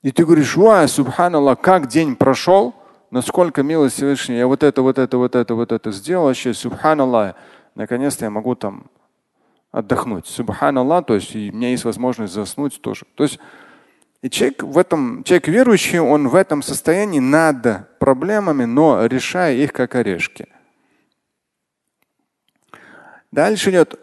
и 0.03 0.13
ты 0.13 0.25
говоришь, 0.25 0.57
вау, 0.57 0.87
субханаллах, 0.87 1.61
как 1.61 1.89
день 1.89 2.15
прошел, 2.15 2.75
насколько 3.11 3.65
милость 3.65 3.97
Всевышний, 3.97 4.37
я 4.37 4.47
вот 4.47 4.63
это, 4.63 4.83
вот 4.83 4.99
это, 4.99 5.19
вот 5.19 5.35
это, 5.35 5.55
вот 5.57 5.73
это 5.73 5.91
сделал, 5.91 6.27
вообще, 6.27 6.55
субханаллах, 6.55 7.35
наконец-то 7.75 8.27
я 8.27 8.31
могу 8.31 8.55
там 8.55 8.87
отдохнуть. 9.73 10.29
Субханаллах, 10.29 11.05
то 11.05 11.15
есть 11.17 11.35
и 11.35 11.51
у 11.51 11.57
меня 11.57 11.71
есть 11.71 11.85
возможность 11.85 12.33
заснуть 12.33 12.81
тоже. 12.81 13.05
То 13.17 13.25
есть 13.25 13.41
и 14.23 14.31
человек 14.31 14.63
в 14.63 14.79
этом, 14.79 15.23
человек 15.25 15.49
верующий, 15.49 15.99
он 15.99 16.29
в 16.29 16.35
этом 16.35 16.63
состоянии 16.63 17.21
над 17.21 17.99
проблемами, 17.99 18.65
но 18.65 19.07
решая 19.07 19.55
их 19.55 19.73
как 19.73 19.95
орешки. 19.95 20.49
Дальше 23.31 23.71
идет. 23.71 23.99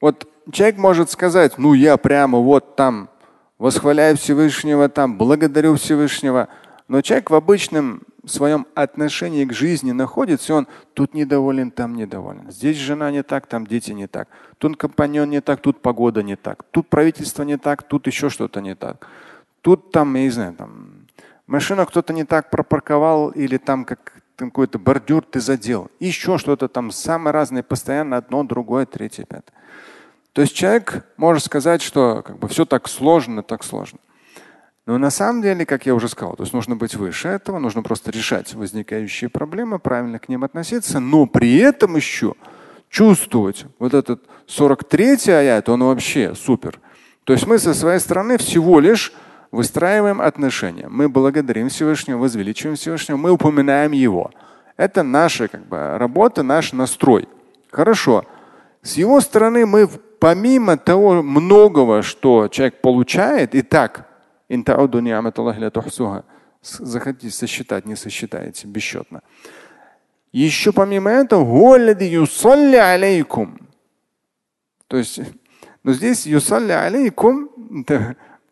Вот 0.00 0.28
человек 0.50 0.76
может 0.76 1.10
сказать, 1.10 1.58
ну 1.58 1.72
я 1.72 1.96
прямо 1.96 2.38
вот 2.38 2.76
там 2.76 3.08
восхваляю 3.58 4.16
Всевышнего, 4.16 4.88
там, 4.88 5.16
благодарю 5.16 5.76
Всевышнего. 5.76 6.48
Но 6.88 7.00
человек 7.00 7.30
в 7.30 7.34
обычном 7.34 8.02
своем 8.30 8.66
отношении 8.74 9.44
к 9.44 9.52
жизни 9.52 9.92
находится, 9.92 10.52
и 10.52 10.56
он 10.56 10.68
тут 10.94 11.14
недоволен, 11.14 11.70
там 11.70 11.96
недоволен. 11.96 12.50
Здесь 12.50 12.76
жена 12.76 13.10
не 13.10 13.22
так, 13.22 13.46
там 13.46 13.66
дети 13.66 13.92
не 13.92 14.06
так. 14.06 14.28
Тут 14.58 14.76
компаньон 14.76 15.30
не 15.30 15.40
так, 15.40 15.60
тут 15.60 15.80
погода 15.80 16.22
не 16.22 16.36
так. 16.36 16.62
Тут 16.70 16.88
правительство 16.88 17.42
не 17.42 17.58
так, 17.58 17.82
тут 17.82 18.06
еще 18.06 18.30
что-то 18.30 18.60
не 18.60 18.74
так. 18.74 19.08
Тут 19.60 19.90
там, 19.90 20.14
я 20.14 20.22
не 20.22 20.30
знаю, 20.30 20.54
там 20.54 21.06
машину 21.46 21.86
кто-то 21.86 22.12
не 22.12 22.24
так 22.24 22.50
пропарковал 22.50 23.30
или 23.30 23.56
там 23.56 23.84
как 23.84 24.22
какой-то 24.36 24.78
бордюр 24.78 25.24
ты 25.24 25.40
задел. 25.40 25.90
Еще 26.00 26.38
что-то 26.38 26.68
там 26.68 26.90
самое 26.90 27.32
разное, 27.32 27.62
постоянно 27.62 28.16
одно, 28.16 28.44
другое, 28.44 28.86
третье, 28.86 29.24
пятое. 29.24 29.54
То 30.32 30.42
есть 30.42 30.54
человек 30.54 31.06
может 31.16 31.44
сказать, 31.44 31.82
что 31.82 32.22
как 32.22 32.38
бы 32.38 32.48
все 32.48 32.64
так 32.64 32.88
сложно, 32.88 33.42
так 33.42 33.62
сложно. 33.62 33.98
Но 34.84 34.98
на 34.98 35.10
самом 35.10 35.42
деле, 35.42 35.64
как 35.64 35.86
я 35.86 35.94
уже 35.94 36.08
сказал, 36.08 36.34
то 36.34 36.42
есть 36.42 36.52
нужно 36.52 36.74
быть 36.74 36.96
выше 36.96 37.28
этого, 37.28 37.58
нужно 37.58 37.82
просто 37.82 38.10
решать 38.10 38.52
возникающие 38.54 39.30
проблемы, 39.30 39.78
правильно 39.78 40.18
к 40.18 40.28
ним 40.28 40.42
относиться, 40.42 40.98
но 40.98 41.26
при 41.26 41.56
этом 41.58 41.94
еще 41.94 42.34
чувствовать 42.88 43.66
вот 43.78 43.94
этот 43.94 44.24
43-й 44.48 45.32
аят, 45.32 45.68
он 45.68 45.84
вообще 45.84 46.34
супер. 46.34 46.80
То 47.24 47.32
есть 47.32 47.46
мы 47.46 47.58
со 47.58 47.74
своей 47.74 48.00
стороны 48.00 48.38
всего 48.38 48.80
лишь 48.80 49.12
выстраиваем 49.52 50.20
отношения. 50.20 50.88
Мы 50.88 51.08
благодарим 51.08 51.68
Всевышнего, 51.68 52.18
возвеличиваем 52.18 52.76
Всевышнего, 52.76 53.16
мы 53.16 53.30
упоминаем 53.30 53.92
Его. 53.92 54.32
Это 54.76 55.04
наша 55.04 55.46
как 55.46 55.64
бы, 55.66 55.96
работа, 55.96 56.42
наш 56.42 56.72
настрой. 56.72 57.28
Хорошо. 57.70 58.24
С 58.82 58.94
его 58.94 59.20
стороны 59.20 59.64
мы 59.64 59.86
помимо 59.86 60.76
того 60.76 61.22
многого, 61.22 62.02
что 62.02 62.48
человек 62.48 62.80
получает, 62.80 63.54
и 63.54 63.62
так, 63.62 64.08
захотите 66.62 67.30
сосчитать, 67.34 67.86
не 67.86 67.96
сосчитаете 67.96 68.68
бесчетно. 68.68 69.22
Еще 70.32 70.72
помимо 70.72 71.10
этого, 71.10 71.44
то 74.92 74.98
есть, 74.98 75.20
но 75.82 75.92
здесь 75.94 76.26
юсалли 76.26 76.72
алейкум, 76.72 77.50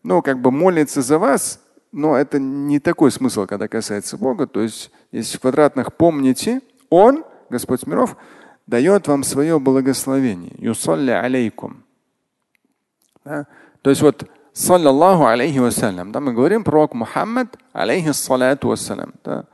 ну, 0.02 0.22
как 0.22 0.40
бы 0.40 0.50
молится 0.50 1.02
за 1.02 1.18
вас, 1.18 1.60
но 1.92 2.16
это 2.16 2.38
не 2.38 2.80
такой 2.80 3.10
смысл, 3.10 3.46
когда 3.46 3.68
касается 3.68 4.16
Бога. 4.16 4.46
То 4.46 4.62
есть, 4.62 4.90
если 5.12 5.36
в 5.36 5.40
квадратных 5.40 5.94
помните, 5.94 6.62
Он, 6.88 7.24
Господь 7.50 7.86
миров, 7.86 8.16
дает 8.66 9.08
вам 9.08 9.24
свое 9.24 9.58
благословение. 9.58 10.52
Юсалли 10.56 11.10
алейкум. 11.10 11.82
Да? 13.24 13.46
То 13.82 13.90
есть 13.90 14.02
вот 14.02 14.24
саллаллаху 14.52 15.26
алейхи 15.26 15.58
вассалям. 15.58 16.12
Да, 16.12 16.20
мы 16.20 16.32
говорим 16.32 16.64
пророк 16.64 16.94
Мухаммад 16.94 17.56
алейхи 17.72 18.12
салату 18.12 18.68
вассалям. 18.68 19.14
Да? 19.24 19.44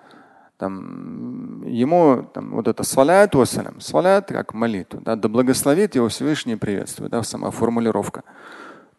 Там, 0.58 1.62
ему 1.66 2.28
там, 2.32 2.50
вот 2.52 2.68
это 2.68 2.82
салат 2.82 3.34
вассалям. 3.34 3.80
Салат 3.80 4.28
как 4.28 4.54
молитву. 4.54 5.00
Да? 5.02 5.16
да 5.16 5.28
благословит 5.28 5.94
его 5.94 6.08
Всевышний 6.08 6.56
приветствие. 6.56 7.08
Да, 7.08 7.22
сама 7.22 7.50
формулировка. 7.50 8.22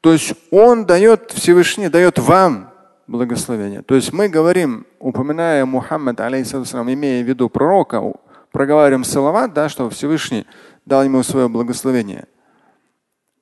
То 0.01 0.13
есть 0.13 0.35
Он 0.51 0.85
дает, 0.85 1.31
Всевышний 1.31 1.89
дает 1.89 2.19
вам 2.19 2.69
благословение. 3.07 3.81
То 3.81 3.95
есть 3.95 4.13
мы 4.13 4.29
говорим, 4.29 4.85
упоминая 4.99 5.65
Мухаммад, 5.65 6.19
алейхиссалам, 6.19 6.93
имея 6.93 7.23
в 7.23 7.27
виду 7.27 7.49
пророка, 7.49 8.03
проговариваем 8.51 9.03
салават, 9.03 9.53
да, 9.53 9.69
что 9.69 9.89
Всевышний 9.89 10.45
дал 10.85 11.03
ему 11.03 11.23
свое 11.23 11.47
благословение. 11.49 12.25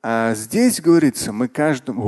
А 0.07 0.35
здесь 0.35 0.81
говорится, 0.81 1.33
мы 1.33 1.47
каждому 1.47 2.03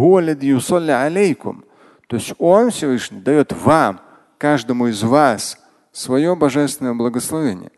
алейкум. 1.03 1.65
То 2.05 2.17
есть 2.17 2.31
Он 2.37 2.69
Всевышний 2.69 3.21
дает 3.21 3.51
вам, 3.53 4.01
каждому 4.37 4.85
из 4.85 5.01
вас, 5.01 5.57
свое 5.91 6.35
божественное 6.35 6.93
благословение. 6.93 7.71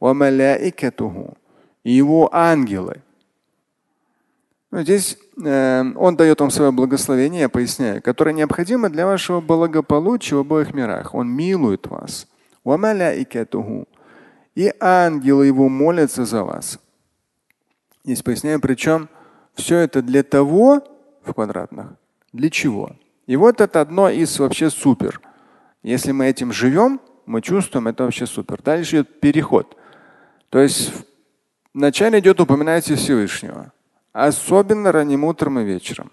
И 0.00 1.90
его 1.92 2.34
ангелы. 2.34 3.02
Ну, 4.70 4.80
здесь 4.80 5.18
э, 5.44 5.84
он 5.94 6.16
дает 6.16 6.40
вам 6.40 6.50
свое 6.50 6.72
благословение, 6.72 7.42
я 7.42 7.48
поясняю, 7.50 8.00
которое 8.00 8.32
необходимо 8.32 8.88
для 8.88 9.04
вашего 9.04 9.42
благополучия 9.42 10.36
в 10.36 10.38
обоих 10.38 10.72
мирах. 10.72 11.14
Он 11.14 11.28
милует 11.28 11.86
вас. 11.86 12.26
И 14.54 14.72
ангелы 14.80 15.44
его 15.44 15.68
молятся 15.68 16.24
за 16.24 16.44
вас. 16.44 16.78
Здесь 18.04 18.22
поясняю, 18.22 18.58
причем 18.58 19.10
все 19.56 19.78
это 19.78 20.02
для 20.02 20.22
того 20.22 20.82
в 21.24 21.32
квадратных. 21.32 21.88
Для 22.32 22.50
чего? 22.50 22.92
И 23.26 23.36
вот 23.36 23.60
это 23.60 23.80
одно 23.80 24.08
из 24.08 24.38
вообще 24.38 24.70
супер. 24.70 25.20
Если 25.82 26.12
мы 26.12 26.26
этим 26.26 26.52
живем, 26.52 27.00
мы 27.24 27.42
чувствуем, 27.42 27.88
это 27.88 28.04
вообще 28.04 28.26
супер. 28.26 28.62
Дальше 28.62 28.96
идет 28.96 29.20
переход. 29.20 29.76
То 30.50 30.60
есть 30.60 30.92
вначале 31.74 32.20
идет 32.20 32.40
упоминание 32.40 32.80
Всевышнего. 32.80 33.72
Особенно 34.12 34.92
ранним 34.92 35.24
утром 35.24 35.58
и 35.58 35.64
вечером. 35.64 36.12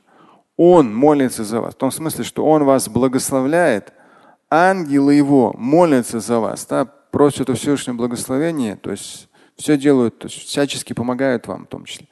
Он 0.58 0.94
молится 0.94 1.44
за 1.44 1.62
вас. 1.62 1.74
В 1.74 1.78
том 1.78 1.92
смысле, 1.92 2.24
что 2.24 2.46
он 2.46 2.64
вас 2.64 2.90
благословляет. 2.90 3.94
Ангелы 4.50 5.14
его 5.14 5.54
молятся 5.58 6.20
за 6.20 6.40
вас. 6.40 6.66
Да, 6.66 6.86
просят 6.86 7.50
у 7.50 7.54
Всевышнего 7.54 7.96
благословения. 7.96 8.76
То 8.76 8.92
есть 8.92 9.30
все 9.56 9.78
делают, 9.78 10.20
то 10.20 10.28
есть 10.28 10.48
всячески 10.48 10.94
помогают 10.94 11.48
вам 11.48 11.66
в 11.66 11.68
том 11.68 11.86
числе. 11.86 12.08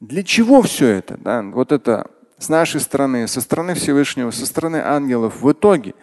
Для 0.00 0.22
чего 0.22 0.62
все 0.62 0.88
это? 0.88 1.18
Да? 1.18 1.42
Вот 1.42 1.72
это 1.72 2.10
с 2.38 2.48
нашей 2.48 2.80
стороны, 2.80 3.28
со 3.28 3.40
стороны 3.40 3.74
Всевышнего, 3.74 4.30
со 4.30 4.46
стороны 4.46 4.76
ангелов. 4.76 5.42
В 5.42 5.52
итоге 5.52 5.94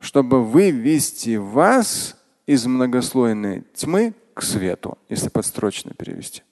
чтобы 0.00 0.44
вывести 0.44 1.36
вас 1.36 2.16
из 2.46 2.66
многослойной 2.66 3.64
тьмы 3.74 4.14
к 4.34 4.42
свету, 4.42 4.98
если 5.08 5.28
подстрочно 5.28 5.92
перевести. 5.94 6.42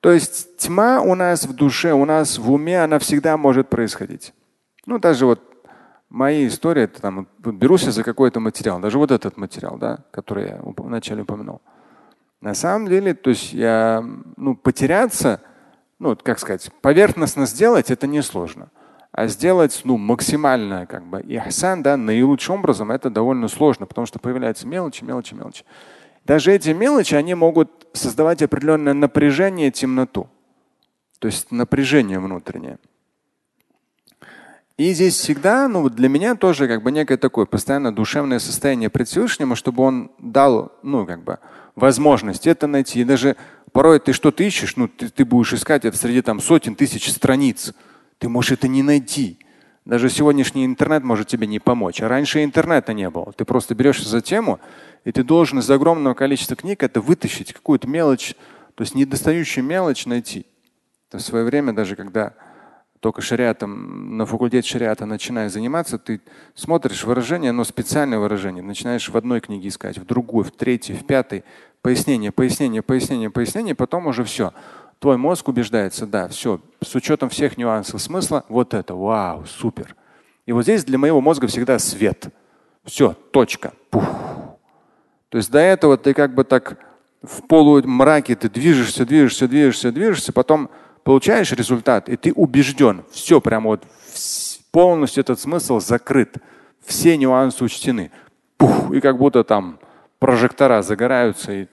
То 0.00 0.12
есть 0.12 0.56
тьма 0.56 1.00
у 1.00 1.14
нас 1.14 1.44
в 1.44 1.54
душе, 1.54 1.92
у 1.92 2.04
нас 2.04 2.38
в 2.38 2.50
уме, 2.50 2.82
она 2.82 2.98
всегда 2.98 3.36
может 3.36 3.68
происходить. 3.68 4.32
Ну, 4.86 4.98
даже 4.98 5.26
вот 5.26 5.40
мои 6.08 6.46
истории, 6.46 6.84
это 6.84 7.02
там, 7.02 7.26
берусь 7.38 7.84
за 7.84 8.02
какой-то 8.02 8.40
материал, 8.40 8.80
даже 8.80 8.98
вот 8.98 9.10
этот 9.10 9.36
материал, 9.36 9.76
да, 9.78 9.98
который 10.10 10.48
я 10.48 10.60
вначале 10.62 11.22
упомянул. 11.22 11.60
На 12.40 12.54
самом 12.54 12.88
деле, 12.88 13.14
то 13.14 13.30
есть 13.30 13.52
я, 13.52 14.02
ну, 14.36 14.56
потеряться, 14.56 15.42
ну, 15.98 16.16
как 16.16 16.38
сказать, 16.38 16.70
поверхностно 16.80 17.46
сделать 17.46 17.90
это 17.90 18.06
несложно. 18.06 18.70
А 19.12 19.26
сделать 19.26 19.80
ну, 19.84 19.98
максимально 19.98 20.86
как 20.86 21.04
бы 21.04 21.20
ихсан, 21.20 21.82
да, 21.82 21.96
наилучшим 21.96 22.56
образом, 22.56 22.90
это 22.90 23.10
довольно 23.10 23.48
сложно, 23.48 23.86
потому 23.86 24.06
что 24.06 24.18
появляются 24.18 24.66
мелочи, 24.66 25.04
мелочи, 25.04 25.34
мелочи. 25.34 25.64
Даже 26.24 26.52
эти 26.52 26.70
мелочи, 26.70 27.14
они 27.14 27.34
могут 27.34 27.88
создавать 27.92 28.40
определенное 28.40 28.94
напряжение, 28.94 29.70
темноту. 29.70 30.28
То 31.18 31.26
есть 31.26 31.50
напряжение 31.50 32.20
внутреннее. 32.20 32.78
И 34.80 34.94
здесь 34.94 35.14
всегда, 35.14 35.68
ну, 35.68 35.90
для 35.90 36.08
меня 36.08 36.34
тоже 36.36 36.66
как 36.66 36.82
бы 36.82 36.90
некое 36.90 37.18
такое 37.18 37.44
постоянно 37.44 37.94
душевное 37.94 38.38
состояние 38.38 38.88
пред 38.88 39.08
Всевышнему, 39.08 39.54
чтобы 39.54 39.82
он 39.82 40.10
дал, 40.18 40.72
ну, 40.82 41.04
как 41.04 41.22
бы, 41.22 41.38
возможность 41.76 42.46
это 42.46 42.66
найти. 42.66 43.02
И 43.02 43.04
даже 43.04 43.36
порой 43.72 44.00
ты 44.00 44.14
что-то 44.14 44.42
ищешь, 44.42 44.76
ну, 44.76 44.88
ты, 44.88 45.10
ты 45.10 45.26
будешь 45.26 45.52
искать 45.52 45.84
это 45.84 45.98
среди 45.98 46.22
там 46.22 46.40
сотен 46.40 46.76
тысяч 46.76 47.10
страниц. 47.12 47.74
Ты 48.16 48.30
можешь 48.30 48.52
это 48.52 48.68
не 48.68 48.82
найти. 48.82 49.38
Даже 49.84 50.08
сегодняшний 50.08 50.64
интернет 50.64 51.04
может 51.04 51.28
тебе 51.28 51.46
не 51.46 51.58
помочь. 51.58 52.00
А 52.00 52.08
раньше 52.08 52.42
интернета 52.42 52.94
не 52.94 53.10
было. 53.10 53.34
Ты 53.34 53.44
просто 53.44 53.74
берешь 53.74 54.02
за 54.02 54.22
тему, 54.22 54.60
и 55.04 55.12
ты 55.12 55.22
должен 55.22 55.58
из 55.58 55.70
огромного 55.70 56.14
количества 56.14 56.56
книг 56.56 56.82
это 56.82 57.02
вытащить, 57.02 57.52
какую-то 57.52 57.86
мелочь, 57.86 58.34
то 58.76 58.80
есть 58.82 58.94
недостающую 58.94 59.62
мелочь 59.62 60.06
найти. 60.06 60.46
То 61.10 61.18
в 61.18 61.20
свое 61.20 61.44
время, 61.44 61.74
даже 61.74 61.96
когда 61.96 62.32
только 63.00 63.22
шариатом, 63.22 64.16
на 64.16 64.26
факультете 64.26 64.68
шариата 64.68 65.06
начинаешь 65.06 65.52
заниматься, 65.52 65.98
ты 65.98 66.20
смотришь 66.54 67.04
выражение, 67.04 67.52
но 67.52 67.64
специальное 67.64 68.18
выражение. 68.18 68.62
Начинаешь 68.62 69.08
в 69.08 69.16
одной 69.16 69.40
книге 69.40 69.68
искать, 69.68 69.98
в 69.98 70.04
другой, 70.04 70.44
в 70.44 70.52
третьей, 70.52 70.96
в 70.96 71.06
пятой. 71.06 71.44
Пояснение, 71.82 72.30
пояснение, 72.30 72.82
пояснение, 72.82 73.30
пояснение, 73.30 73.74
потом 73.74 74.06
уже 74.06 74.22
все 74.24 74.52
твой 75.00 75.16
мозг 75.16 75.48
убеждается, 75.48 76.06
да, 76.06 76.28
все, 76.28 76.60
с 76.82 76.94
учетом 76.94 77.30
всех 77.30 77.56
нюансов 77.56 78.00
смысла, 78.00 78.44
вот 78.48 78.74
это, 78.74 78.94
вау, 78.94 79.46
супер. 79.46 79.96
И 80.46 80.52
вот 80.52 80.62
здесь 80.62 80.84
для 80.84 80.98
моего 80.98 81.20
мозга 81.20 81.46
всегда 81.46 81.78
свет. 81.78 82.28
Все, 82.84 83.14
точка. 83.32 83.72
Пух. 83.90 84.04
То 85.30 85.38
есть 85.38 85.50
до 85.50 85.58
этого 85.58 85.96
ты 85.96 86.12
как 86.12 86.34
бы 86.34 86.44
так 86.44 86.78
в 87.22 87.46
полумраке 87.46 88.34
ты 88.34 88.48
движешься, 88.48 89.06
движешься, 89.06 89.48
движешься, 89.48 89.92
движешься, 89.92 90.32
потом 90.32 90.70
получаешь 91.10 91.50
результат, 91.50 92.08
и 92.08 92.16
ты 92.16 92.32
убежден. 92.32 93.02
Все 93.10 93.40
прямо 93.40 93.70
вот 93.70 93.82
полностью 94.70 95.22
этот 95.22 95.40
смысл 95.40 95.80
закрыт. 95.80 96.36
Все 96.84 97.16
нюансы 97.16 97.64
учтены. 97.64 98.12
Пух, 98.56 98.92
и 98.94 99.00
как 99.00 99.18
будто 99.18 99.42
там 99.42 99.80
прожектора 100.20 100.82
загораются, 100.82 101.52
и 101.52 101.66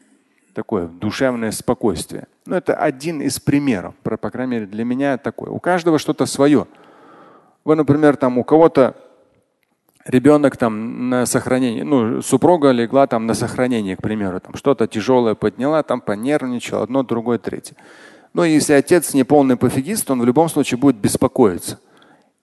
такое 0.55 0.87
душевное 0.87 1.51
спокойствие. 1.51 2.25
Ну, 2.47 2.55
это 2.55 2.73
один 2.73 3.21
из 3.21 3.39
примеров, 3.39 3.93
по, 4.01 4.17
по 4.17 4.31
крайней 4.31 4.53
мере, 4.53 4.65
для 4.65 4.83
меня 4.83 5.19
такой. 5.19 5.49
У 5.49 5.59
каждого 5.59 5.99
что-то 5.99 6.25
свое. 6.25 6.65
Вы, 7.63 7.75
например, 7.75 8.15
там 8.15 8.39
у 8.39 8.43
кого-то 8.43 8.95
ребенок 10.03 10.57
там 10.57 11.09
на 11.09 11.27
сохранение, 11.27 11.83
ну, 11.83 12.23
супруга 12.23 12.71
легла 12.71 13.05
там 13.05 13.27
на 13.27 13.35
сохранение, 13.35 13.97
к 13.97 14.01
примеру, 14.01 14.39
там 14.39 14.55
что-то 14.55 14.87
тяжелое 14.87 15.35
подняла, 15.35 15.83
там 15.83 16.01
понервничал, 16.01 16.81
одно, 16.81 17.03
другое, 17.03 17.37
третье. 17.37 17.75
Но 18.33 18.41
ну, 18.41 18.47
если 18.47 18.73
отец 18.73 19.13
не 19.13 19.23
полный 19.23 19.57
пофигист, 19.57 20.09
он 20.11 20.21
в 20.21 20.25
любом 20.25 20.49
случае 20.49 20.77
будет 20.77 20.97
беспокоиться. 20.97 21.79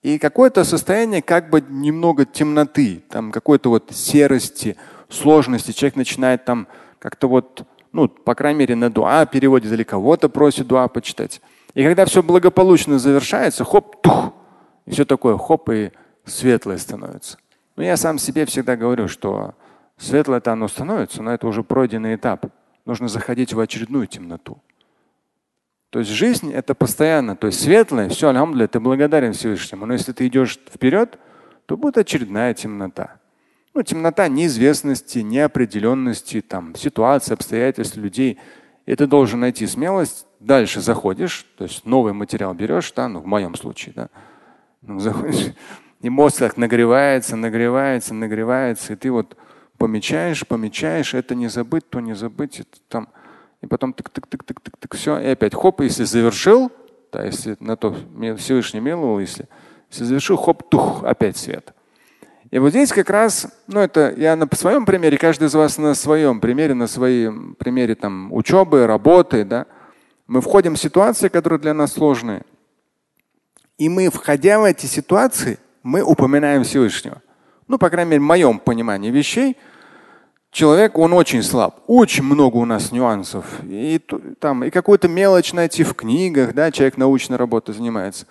И 0.01 0.19
какое-то 0.19 0.63
состояние 0.63 1.21
как 1.21 1.49
бы 1.49 1.63
немного 1.67 2.25
темноты, 2.25 3.03
там 3.09 3.31
какой-то 3.31 3.69
вот 3.69 3.91
серости, 3.91 4.77
сложности. 5.09 5.71
Человек 5.71 5.95
начинает 5.95 6.45
там 6.45 6.67
как-то 6.99 7.27
вот 7.27 7.65
ну, 7.95 8.09
по 8.09 8.35
крайней 8.35 8.59
мере, 8.59 8.75
на 8.75 8.89
дуа 8.89 9.25
переводит 9.25 9.71
или 9.71 9.83
кого-то 9.83 10.27
просит 10.27 10.67
дуа 10.67 10.89
почитать. 10.89 11.41
И 11.75 11.81
когда 11.81 12.03
все 12.03 12.21
благополучно 12.21 12.99
завершается, 12.99 13.63
хоп, 13.63 14.01
тух, 14.01 14.33
и 14.85 14.91
все 14.91 15.05
такое, 15.05 15.37
хоп, 15.37 15.69
и 15.69 15.91
светлое 16.25 16.77
становится. 16.77 17.37
Но 17.77 17.83
я 17.83 17.95
сам 17.95 18.19
себе 18.19 18.45
всегда 18.45 18.75
говорю, 18.75 19.07
что 19.07 19.53
светлое-то 19.97 20.51
оно 20.51 20.67
становится, 20.67 21.23
но 21.23 21.33
это 21.33 21.47
уже 21.47 21.63
пройденный 21.63 22.15
этап. 22.15 22.47
Нужно 22.83 23.07
заходить 23.07 23.53
в 23.53 23.59
очередную 23.61 24.07
темноту. 24.07 24.61
То 25.95 25.99
есть 25.99 26.11
жизнь 26.11 26.51
это 26.51 26.75
постоянно, 26.75 27.37
то 27.37 27.47
есть 27.47 27.63
светлое, 27.63 28.09
все, 28.09 28.27
алхамдулилля, 28.27 28.67
ты 28.67 28.81
благодарен 28.81 29.31
Всевышнему. 29.31 29.85
Но 29.85 29.93
если 29.93 30.11
ты 30.11 30.27
идешь 30.27 30.59
вперед, 30.69 31.17
то 31.67 31.77
будет 31.77 31.97
очередная 31.97 32.53
темнота. 32.53 33.15
Ну, 33.73 33.81
темнота 33.81 34.27
неизвестности, 34.27 35.19
неопределенности, 35.19 36.41
там, 36.41 36.75
ситуации, 36.75 37.33
обстоятельств 37.33 37.95
людей. 37.95 38.39
И 38.85 38.93
ты 38.93 39.07
должен 39.07 39.39
найти 39.39 39.65
смелость, 39.67 40.27
дальше 40.41 40.81
заходишь, 40.81 41.45
то 41.57 41.63
есть 41.63 41.85
новый 41.85 42.11
материал 42.11 42.53
берешь, 42.53 42.91
да, 42.91 43.07
ну, 43.07 43.21
в 43.21 43.25
моем 43.25 43.55
случае, 43.55 43.93
да, 43.95 44.09
ну, 44.81 44.99
заходишь, 44.99 45.53
и 46.01 46.09
мозг 46.09 46.39
так 46.39 46.57
нагревается, 46.57 47.37
нагревается, 47.37 48.13
нагревается, 48.13 48.91
и 48.91 48.95
ты 48.97 49.11
вот 49.11 49.37
помечаешь, 49.77 50.45
помечаешь, 50.45 51.13
это 51.13 51.35
не 51.35 51.47
забыть, 51.47 51.89
то 51.89 52.01
не 52.01 52.15
забыть, 52.15 52.59
это 52.59 52.79
там, 52.89 53.07
и 53.65 53.67
потом 53.67 53.93
тык-тык-тык-тык-тык, 53.93 54.95
все, 54.95 55.17
и 55.17 55.27
опять 55.27 55.55
хоп, 55.55 55.81
если 55.81 56.03
завершил, 56.03 56.71
да, 57.11 57.25
если 57.25 57.57
на 57.59 57.75
то 57.75 57.95
Всевышний 58.37 58.79
миловал, 58.79 59.19
если, 59.19 59.47
если 59.89 60.03
завершил, 60.03 60.37
хоп, 60.37 60.69
тух, 60.69 61.03
опять 61.03 61.35
свет. 61.35 61.73
И 62.51 62.59
вот 62.59 62.69
здесь 62.69 62.93
как 62.93 63.09
раз, 63.09 63.47
ну 63.65 63.79
это 63.79 64.13
я 64.15 64.35
на 64.35 64.47
своем 64.55 64.85
примере, 64.85 65.17
каждый 65.17 65.47
из 65.47 65.55
вас 65.55 65.79
на 65.79 65.95
своем 65.95 66.39
примере, 66.39 66.75
на 66.75 66.85
своем 66.85 67.55
примере 67.55 67.95
там 67.95 68.31
учебы, 68.31 68.85
работы, 68.85 69.43
да, 69.43 69.65
мы 70.27 70.41
входим 70.41 70.75
в 70.75 70.79
ситуации, 70.79 71.27
которые 71.27 71.59
для 71.59 71.73
нас 71.73 71.93
сложные. 71.93 72.43
И 73.79 73.89
мы, 73.89 74.09
входя 74.09 74.59
в 74.59 74.63
эти 74.63 74.85
ситуации, 74.85 75.57
мы 75.81 76.01
упоминаем 76.01 76.63
Всевышнего. 76.63 77.21
Ну, 77.67 77.79
по 77.79 77.89
крайней 77.89 78.11
мере, 78.11 78.21
в 78.21 78.25
моем 78.25 78.59
понимании 78.59 79.09
вещей, 79.09 79.57
человек, 80.55 80.97
он 80.97 81.13
очень 81.13 81.43
слаб. 81.43 81.81
Очень 81.85 82.23
много 82.23 82.55
у 82.57 82.65
нас 82.65 82.91
нюансов. 82.91 83.45
И, 83.63 83.99
там, 84.39 84.63
и 84.63 84.69
какую-то 84.69 85.07
мелочь 85.07 85.53
найти 85.53 85.83
в 85.83 85.93
книгах, 85.93 86.53
да, 86.53 86.71
человек 86.71 86.97
научной 86.97 87.37
работой 87.37 87.75
занимается. 87.75 88.25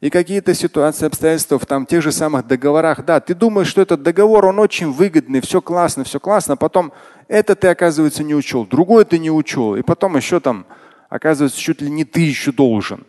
И 0.00 0.08
какие-то 0.08 0.54
ситуации, 0.54 1.06
обстоятельства 1.06 1.58
в 1.58 1.66
там, 1.66 1.84
тех 1.84 2.00
же 2.02 2.12
самых 2.12 2.46
договорах. 2.46 3.04
Да, 3.04 3.20
ты 3.20 3.34
думаешь, 3.34 3.66
что 3.66 3.82
этот 3.82 4.02
договор, 4.02 4.46
он 4.46 4.60
очень 4.60 4.92
выгодный, 4.92 5.40
все 5.40 5.60
классно, 5.60 6.04
все 6.04 6.20
классно, 6.20 6.54
а 6.54 6.56
потом 6.56 6.92
это 7.26 7.56
ты, 7.56 7.68
оказывается, 7.68 8.22
не 8.22 8.34
учел, 8.34 8.64
другое 8.64 9.04
ты 9.04 9.18
не 9.18 9.30
учел. 9.30 9.74
И 9.74 9.82
потом 9.82 10.16
еще 10.16 10.38
там, 10.40 10.66
оказывается, 11.08 11.58
чуть 11.58 11.82
ли 11.82 11.90
не 11.90 12.04
ты 12.04 12.20
еще 12.20 12.52
должен. 12.52 13.04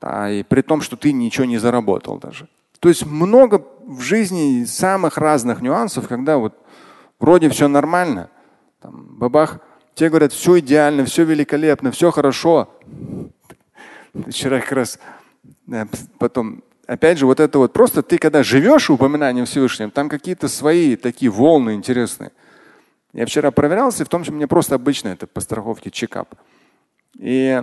Да, 0.00 0.30
и 0.30 0.42
при 0.42 0.62
том, 0.62 0.80
что 0.80 0.96
ты 0.96 1.12
ничего 1.12 1.44
не 1.44 1.58
заработал 1.58 2.18
даже. 2.18 2.48
То 2.78 2.88
есть 2.88 3.04
много 3.04 3.62
в 3.84 4.00
жизни 4.00 4.64
самых 4.64 5.18
разных 5.18 5.60
нюансов, 5.60 6.08
когда 6.08 6.38
вот 6.38 6.54
Вроде 7.20 7.50
все 7.50 7.68
нормально. 7.68 8.30
Там, 8.80 9.18
бабах, 9.18 9.60
те 9.94 10.08
говорят, 10.08 10.32
все 10.32 10.58
идеально, 10.58 11.04
все 11.04 11.24
великолепно, 11.24 11.92
все 11.92 12.10
хорошо. 12.10 12.74
Вчера 14.28 14.60
как 14.60 14.72
раз 14.72 14.98
потом, 16.18 16.64
опять 16.86 17.18
же, 17.18 17.26
вот 17.26 17.38
это 17.38 17.58
вот 17.58 17.72
просто 17.74 18.02
ты 18.02 18.18
когда 18.18 18.42
живешь 18.42 18.90
упоминанием 18.90 19.44
Всевышнего, 19.44 19.90
там 19.90 20.08
какие-то 20.08 20.48
свои 20.48 20.96
такие 20.96 21.30
волны 21.30 21.74
интересные. 21.74 22.32
Я 23.12 23.26
вчера 23.26 23.50
проверялся, 23.50 24.04
в 24.04 24.08
том, 24.08 24.24
что 24.24 24.32
мне 24.32 24.46
просто 24.46 24.76
обычно 24.76 25.08
это 25.08 25.26
по 25.26 25.40
страховке 25.40 25.90
чекап. 25.90 26.34
И 27.18 27.62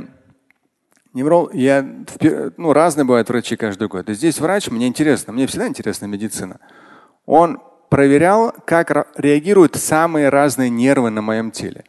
неврол, 1.13 1.49
я, 1.51 1.87
ну, 2.57 2.73
разные 2.73 3.05
бывают 3.05 3.29
врачи 3.29 3.55
каждый 3.55 3.87
год. 3.87 4.09
И 4.09 4.13
здесь 4.13 4.39
врач, 4.39 4.69
мне 4.69 4.87
интересно, 4.87 5.33
мне 5.33 5.47
всегда 5.47 5.67
интересна 5.67 6.05
медицина. 6.05 6.59
Он 7.25 7.59
проверял, 7.89 8.53
как 8.65 9.07
реагируют 9.17 9.75
самые 9.75 10.29
разные 10.29 10.69
нервы 10.69 11.09
на 11.09 11.21
моем 11.21 11.51
теле. 11.51 11.83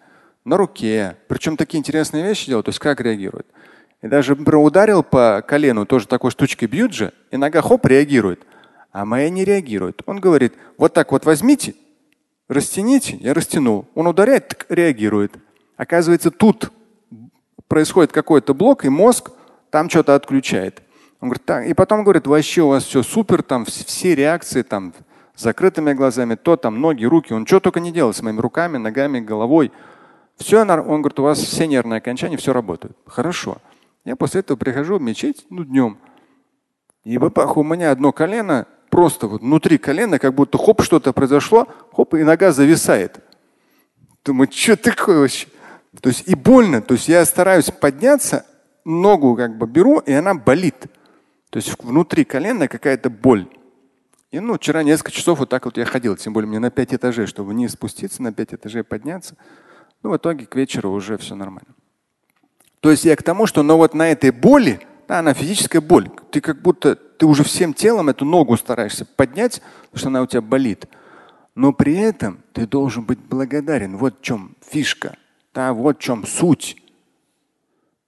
На 0.44 0.56
руке. 0.56 1.16
Причем 1.28 1.56
такие 1.56 1.78
интересные 1.78 2.24
вещи 2.24 2.46
делают, 2.46 2.66
то 2.66 2.70
есть 2.70 2.78
как 2.78 3.00
реагируют. 3.00 3.46
И 4.00 4.06
даже 4.06 4.34
ударил 4.34 5.02
по 5.02 5.42
колену, 5.46 5.84
тоже 5.84 6.06
такой 6.06 6.30
штучкой 6.30 6.68
бьют 6.68 6.92
же, 6.92 7.12
и 7.30 7.37
нога 7.37 7.62
хоп 7.62 7.84
реагирует. 7.87 8.46
А 8.92 9.04
моя 9.04 9.28
не 9.28 9.44
реагирует. 9.44 10.02
Он 10.06 10.20
говорит, 10.20 10.54
вот 10.76 10.94
так 10.94 11.12
вот 11.12 11.24
возьмите, 11.24 11.74
растяните, 12.48 13.16
я 13.20 13.34
растянул. 13.34 13.87
Он 13.94 14.06
ударяет, 14.06 14.48
так 14.48 14.66
реагирует. 14.68 15.34
Оказывается, 15.76 16.30
тут 16.30 16.72
происходит 17.66 18.12
какой-то 18.12 18.54
блок, 18.54 18.84
и 18.84 18.88
мозг 18.88 19.30
там 19.70 19.90
что-то 19.90 20.14
отключает. 20.14 20.82
Он 21.20 21.28
говорит, 21.28 21.44
так, 21.44 21.66
и 21.66 21.74
потом 21.74 22.04
говорит, 22.04 22.26
вообще 22.26 22.62
у 22.62 22.68
вас 22.68 22.84
все 22.84 23.02
супер, 23.02 23.42
там 23.42 23.64
все 23.64 24.14
реакции, 24.14 24.62
там 24.62 24.94
закрытыми 25.38 25.92
глазами, 25.92 26.35
то 26.35 26.57
там 26.57 26.81
ноги, 26.81 27.05
руки. 27.05 27.33
Он 27.33 27.46
что 27.46 27.61
только 27.61 27.81
не 27.81 27.92
делал 27.92 28.12
с 28.12 28.22
моими 28.22 28.40
руками, 28.40 28.77
ногами, 28.77 29.20
головой. 29.20 29.72
Все, 30.37 30.61
он 30.61 31.03
говорит, 31.03 31.18
у 31.18 31.22
вас 31.22 31.38
все 31.38 31.66
нервные 31.66 31.98
окончания, 31.98 32.37
все 32.37 32.53
работает. 32.53 32.96
Хорошо. 33.07 33.59
Я 34.05 34.16
после 34.16 34.40
этого 34.40 34.57
прихожу 34.57 34.98
в 34.98 35.03
мечеть, 35.03 35.46
ну, 35.51 35.64
днем. 35.64 35.98
И 37.05 37.18
бабах, 37.18 37.57
у 37.57 37.62
меня 37.62 37.90
одно 37.90 38.12
колено, 38.12 38.66
просто 38.90 39.27
вот 39.27 39.40
внутри 39.40 39.79
колена, 39.79 40.18
как 40.18 40.35
будто 40.35 40.59
хоп, 40.59 40.83
что-то 40.83 41.12
произошло, 41.12 41.66
хоп, 41.92 42.14
и 42.14 42.22
нога 42.22 42.53
зависает. 42.53 43.20
Думаю, 44.24 44.48
что 44.53 44.77
такое 44.77 45.20
вообще? 45.20 45.48
То 46.01 46.09
есть 46.11 46.24
и 46.29 46.35
больно. 46.35 46.83
То 46.83 46.94
есть 46.94 47.09
я 47.09 47.24
стараюсь 47.24 47.70
подняться, 47.70 48.46
ногу 48.85 49.37
как 49.37 49.57
бы 49.57 49.66
беру, 49.66 49.98
и 49.98 50.12
она 50.12 50.35
болит. 50.35 50.87
То 51.51 51.57
есть 51.59 51.72
внутри 51.83 52.24
колена 52.24 52.68
какая-то 52.68 53.11
боль. 53.11 53.46
И 54.30 54.40
ну, 54.40 54.54
вчера 54.54 54.82
несколько 54.82 55.10
часов 55.10 55.38
вот 55.38 55.48
так 55.48 55.64
вот 55.64 55.78
я 55.78 55.86
ходил, 55.86 56.16
тем 56.16 56.34
более 56.34 56.48
мне 56.48 56.58
на 56.58 56.70
пять 56.70 56.92
этажей, 56.92 57.26
чтобы 57.26 57.50
вниз 57.50 57.72
спуститься, 57.72 58.22
на 58.22 58.32
пять 58.32 58.52
этажей 58.52 58.84
подняться. 58.84 59.36
Ну, 60.02 60.10
в 60.10 60.16
итоге 60.16 60.44
к 60.46 60.54
вечеру 60.54 60.90
уже 60.90 61.16
все 61.16 61.34
нормально. 61.34 61.74
То 62.80 62.90
есть 62.90 63.04
я 63.04 63.16
к 63.16 63.22
тому, 63.22 63.46
что 63.46 63.62
но 63.62 63.78
вот 63.78 63.94
на 63.94 64.10
этой 64.10 64.30
боли, 64.30 64.80
да, 65.08 65.20
она 65.20 65.32
физическая 65.32 65.80
боль. 65.80 66.10
Ты 66.30 66.40
как 66.40 66.60
будто 66.60 66.94
ты 66.94 67.26
уже 67.26 67.42
всем 67.42 67.72
телом 67.72 68.10
эту 68.10 68.24
ногу 68.24 68.56
стараешься 68.56 69.04
поднять, 69.04 69.62
потому 69.90 69.98
что 69.98 70.08
она 70.08 70.22
у 70.22 70.26
тебя 70.26 70.42
болит. 70.42 70.86
Но 71.54 71.72
при 71.72 71.96
этом 71.96 72.40
ты 72.52 72.66
должен 72.66 73.04
быть 73.04 73.18
благодарен. 73.18 73.96
Вот 73.96 74.18
в 74.20 74.22
чем 74.22 74.54
фишка. 74.64 75.16
Да, 75.54 75.72
вот 75.72 75.98
в 75.98 76.00
чем 76.00 76.26
суть. 76.26 76.76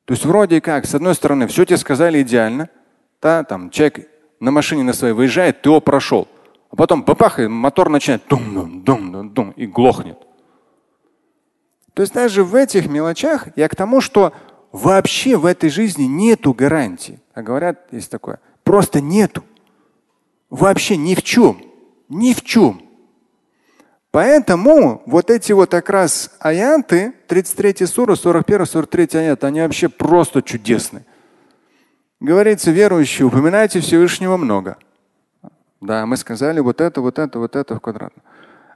То 0.04 0.14
есть 0.14 0.24
вроде 0.24 0.60
как, 0.60 0.86
с 0.86 0.94
одной 0.94 1.14
стороны, 1.14 1.48
все 1.48 1.64
тебе 1.64 1.78
сказали 1.78 2.22
идеально. 2.22 2.68
Да, 3.20 3.42
там 3.42 3.70
человек 3.70 4.08
на 4.40 4.50
машине 4.50 4.82
на 4.82 4.92
своей 4.92 5.14
выезжает, 5.14 5.62
ты 5.62 5.68
его 5.68 5.80
прошел. 5.80 6.26
А 6.70 6.76
потом 6.76 7.02
бабах, 7.02 7.38
и 7.38 7.46
мотор 7.46 7.88
начинает 7.88 8.22
дум 8.28 8.54
дум 8.54 8.82
дум 8.82 9.12
дум 9.12 9.30
дум 9.30 9.50
и 9.52 9.66
глохнет. 9.66 10.18
То 11.94 12.02
есть 12.02 12.14
даже 12.14 12.44
в 12.44 12.54
этих 12.54 12.88
мелочах 12.88 13.48
я 13.56 13.68
к 13.68 13.76
тому, 13.76 14.00
что 14.00 14.32
вообще 14.72 15.36
в 15.36 15.46
этой 15.46 15.68
жизни 15.68 16.04
нету 16.04 16.54
гарантии. 16.54 17.20
А 17.34 17.42
говорят, 17.42 17.92
есть 17.92 18.10
такое. 18.10 18.40
Просто 18.64 19.00
нету. 19.00 19.44
Вообще 20.48 20.96
ни 20.96 21.14
в 21.14 21.22
чем. 21.22 21.60
Ни 22.08 22.32
в 22.32 22.42
чем. 22.42 22.82
Поэтому 24.12 25.02
вот 25.06 25.30
эти 25.30 25.52
вот 25.52 25.70
как 25.70 25.88
раз 25.90 26.32
аяты, 26.40 27.12
33 27.28 27.86
сура, 27.86 28.16
41, 28.16 28.66
43 28.66 29.18
аят, 29.18 29.44
они 29.44 29.60
вообще 29.60 29.88
просто 29.88 30.42
чудесные. 30.42 31.04
Говорится, 32.20 32.70
верующие, 32.70 33.26
упоминайте 33.26 33.80
Всевышнего 33.80 34.36
много. 34.36 34.76
Да, 35.80 36.04
мы 36.04 36.18
сказали 36.18 36.60
вот 36.60 36.82
это, 36.82 37.00
вот 37.00 37.18
это, 37.18 37.38
вот 37.38 37.56
это 37.56 37.74
в 37.74 37.80
квадратном. 37.80 38.22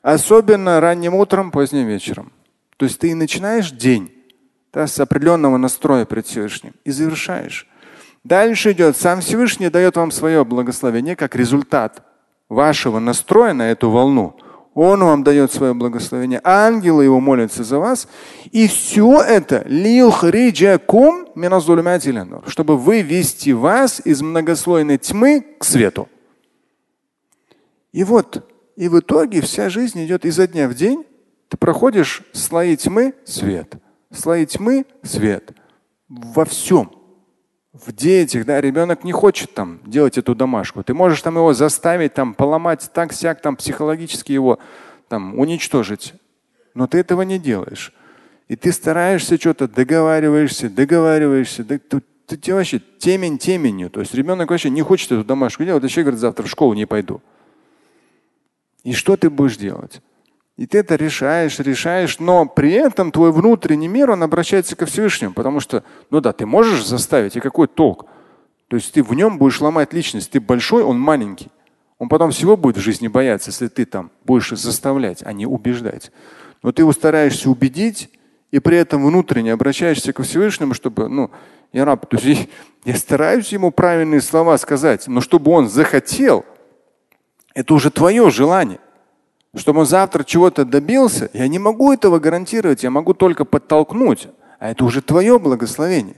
Особенно 0.00 0.80
ранним 0.80 1.14
утром, 1.14 1.50
поздним 1.50 1.87
вечером. 1.87 2.33
То 2.78 2.87
есть 2.87 2.98
ты 2.98 3.14
начинаешь 3.14 3.70
день 3.70 4.11
да, 4.72 4.87
с 4.87 4.98
определенного 4.98 5.59
настроя 5.59 6.07
пред 6.07 6.26
Всевышним 6.26 6.74
и 6.85 6.90
завершаешь. 6.90 7.68
Дальше 8.24 8.72
идет, 8.72 8.96
сам 8.96 9.20
Всевышний 9.20 9.68
дает 9.68 9.96
вам 9.96 10.11
свое 10.11 10.44
благословение 10.46 11.14
как 11.14 11.37
результат 11.37 12.02
вашего 12.48 12.98
настроя 12.98 13.52
на 13.52 13.70
эту 13.70 13.90
волну. 13.90 14.37
Он 14.75 15.05
вам 15.05 15.23
дает 15.23 15.53
свое 15.53 15.73
благословение. 15.73 16.41
Ангелы 16.43 17.05
его 17.05 17.21
молятся 17.21 17.63
за 17.63 17.79
вас. 17.79 18.09
И 18.51 18.67
все 18.67 19.23
это 19.23 19.63
чтобы 22.49 22.77
вывести 22.77 23.51
вас 23.51 24.03
из 24.05 24.21
многослойной 24.21 24.99
тьмы 24.99 25.45
к 25.59 25.65
свету. 25.65 26.09
И 27.93 28.03
вот, 28.03 28.45
и 28.75 28.89
в 28.89 28.99
итоге 28.99 29.41
вся 29.41 29.69
жизнь 29.69 30.05
идет 30.05 30.25
изо 30.25 30.49
дня 30.49 30.69
в 30.69 30.75
день. 30.75 31.05
Ты 31.49 31.57
проходишь 31.57 32.23
слои 32.33 32.77
тьмы– 32.77 33.15
свет. 33.25 33.75
Слои 34.13 34.45
тьмы– 34.45 34.87
свет. 35.05 35.53
Во 36.09 36.45
всем 36.45 36.91
в 37.75 37.93
детях, 37.93 38.47
да, 38.47 38.61
ребенок 38.61 39.03
не 39.03 39.11
хочет 39.11 39.53
там 39.53 39.81
делать 39.85 40.17
эту 40.17 40.35
домашку. 40.37 40.85
Ты 40.85 40.95
можешь 40.95 41.21
там 41.23 41.37
его 41.37 41.53
заставить, 41.53 42.15
там 42.15 42.33
поломать 42.33 42.89
так 42.95 43.13
сяк, 43.13 43.43
там 43.43 43.57
психологически 43.57 44.31
его 44.31 44.61
там 45.09 45.39
уничтожить. 45.39 46.15
Но 46.75 46.87
ты 46.87 46.99
этого 46.99 47.23
не 47.23 47.39
делаешь. 47.39 47.93
И 48.47 48.55
ты 48.55 48.71
стараешься 48.73 49.37
что-то, 49.37 49.67
договариваешься, 49.67 50.71
договариваешься. 50.71 51.65
Да, 51.65 51.79
ты, 51.79 52.01
ты, 52.27 52.37
ты 52.37 52.55
вообще 52.55 52.81
темень 52.99 53.39
теменью. 53.39 53.91
То 53.91 54.01
есть 54.01 54.15
ребенок 54.15 54.51
вообще 54.51 54.71
не 54.71 54.83
хочет 54.83 55.11
эту 55.11 55.25
домашку 55.25 55.65
делать, 55.65 55.83
еще 55.83 56.03
говорит, 56.03 56.21
завтра 56.21 56.45
в 56.45 56.51
школу 56.51 56.75
не 56.75 56.87
пойду. 56.87 57.21
И 58.85 58.93
что 58.93 59.17
ты 59.17 59.31
будешь 59.31 59.57
делать? 59.57 60.01
И 60.57 60.67
ты 60.67 60.79
это 60.79 60.95
решаешь, 60.95 61.59
решаешь, 61.59 62.21
но 62.21 62.47
при 62.47 62.73
этом 62.73 63.11
твой 63.11 63.33
внутренний 63.33 63.88
мир, 63.88 64.12
он 64.12 64.23
обращается 64.23 64.77
ко 64.77 64.87
Всевышнему, 64.87 65.35
потому 65.35 65.59
что, 65.59 65.83
ну 66.11 66.21
да, 66.21 66.33
ты 66.33 66.47
можешь 66.47 66.87
заставить, 66.87 67.37
и 67.37 67.40
какой 67.40 67.67
толк? 67.67 68.07
То 68.69 68.77
есть 68.77 68.93
ты 68.93 69.03
в 69.03 69.12
нем 69.14 69.38
будешь 69.38 69.61
ломать 69.61 69.93
личность. 69.93 70.31
Ты 70.31 70.40
большой, 70.40 70.83
он 70.83 70.99
маленький. 70.99 71.51
Он 71.99 72.09
потом 72.09 72.31
всего 72.31 72.57
будет 72.57 72.77
в 72.77 72.81
жизни 72.81 73.09
бояться, 73.09 73.51
если 73.51 73.69
ты 73.69 73.85
там 73.85 74.11
будешь 74.25 74.51
заставлять, 74.51 75.23
а 75.25 75.33
не 75.33 75.47
убеждать. 75.47 76.11
Но 76.62 76.73
ты 76.73 76.83
его 76.83 76.93
стараешься 76.93 77.51
убедить, 77.51 78.11
и 78.51 78.59
при 78.61 78.77
этом 78.77 79.05
внутренне 79.05 79.53
обращаешься 79.53 80.12
ко 80.12 80.23
Всевышнему, 80.23 80.75
чтобы, 80.75 81.09
ну, 81.09 81.31
я 81.73 81.85
раб, 81.85 82.07
то 82.07 82.17
есть 82.17 82.49
я 82.85 82.97
стараюсь 82.97 83.53
ему 83.53 83.71
правильные 83.71 84.21
слова 84.21 84.57
сказать, 84.59 85.09
но 85.09 85.21
чтобы 85.21 85.51
он 85.51 85.69
захотел, 85.69 86.45
это 87.55 87.75
уже 87.75 87.90
твое 87.90 88.31
желание 88.31 88.81
чтобы 89.61 89.81
он 89.81 89.87
завтра 89.87 90.25
чего-то 90.25 90.64
добился, 90.64 91.31
я 91.33 91.47
не 91.49 91.59
могу 91.59 91.93
этого 91.93 92.19
гарантировать, 92.19 92.83
я 92.83 92.90
могу 92.90 93.14
только 93.14 93.45
подтолкнуть. 93.45 94.29
А 94.59 94.71
это 94.71 94.85
уже 94.85 95.03
твое 95.03 95.38
благословение. 95.38 96.17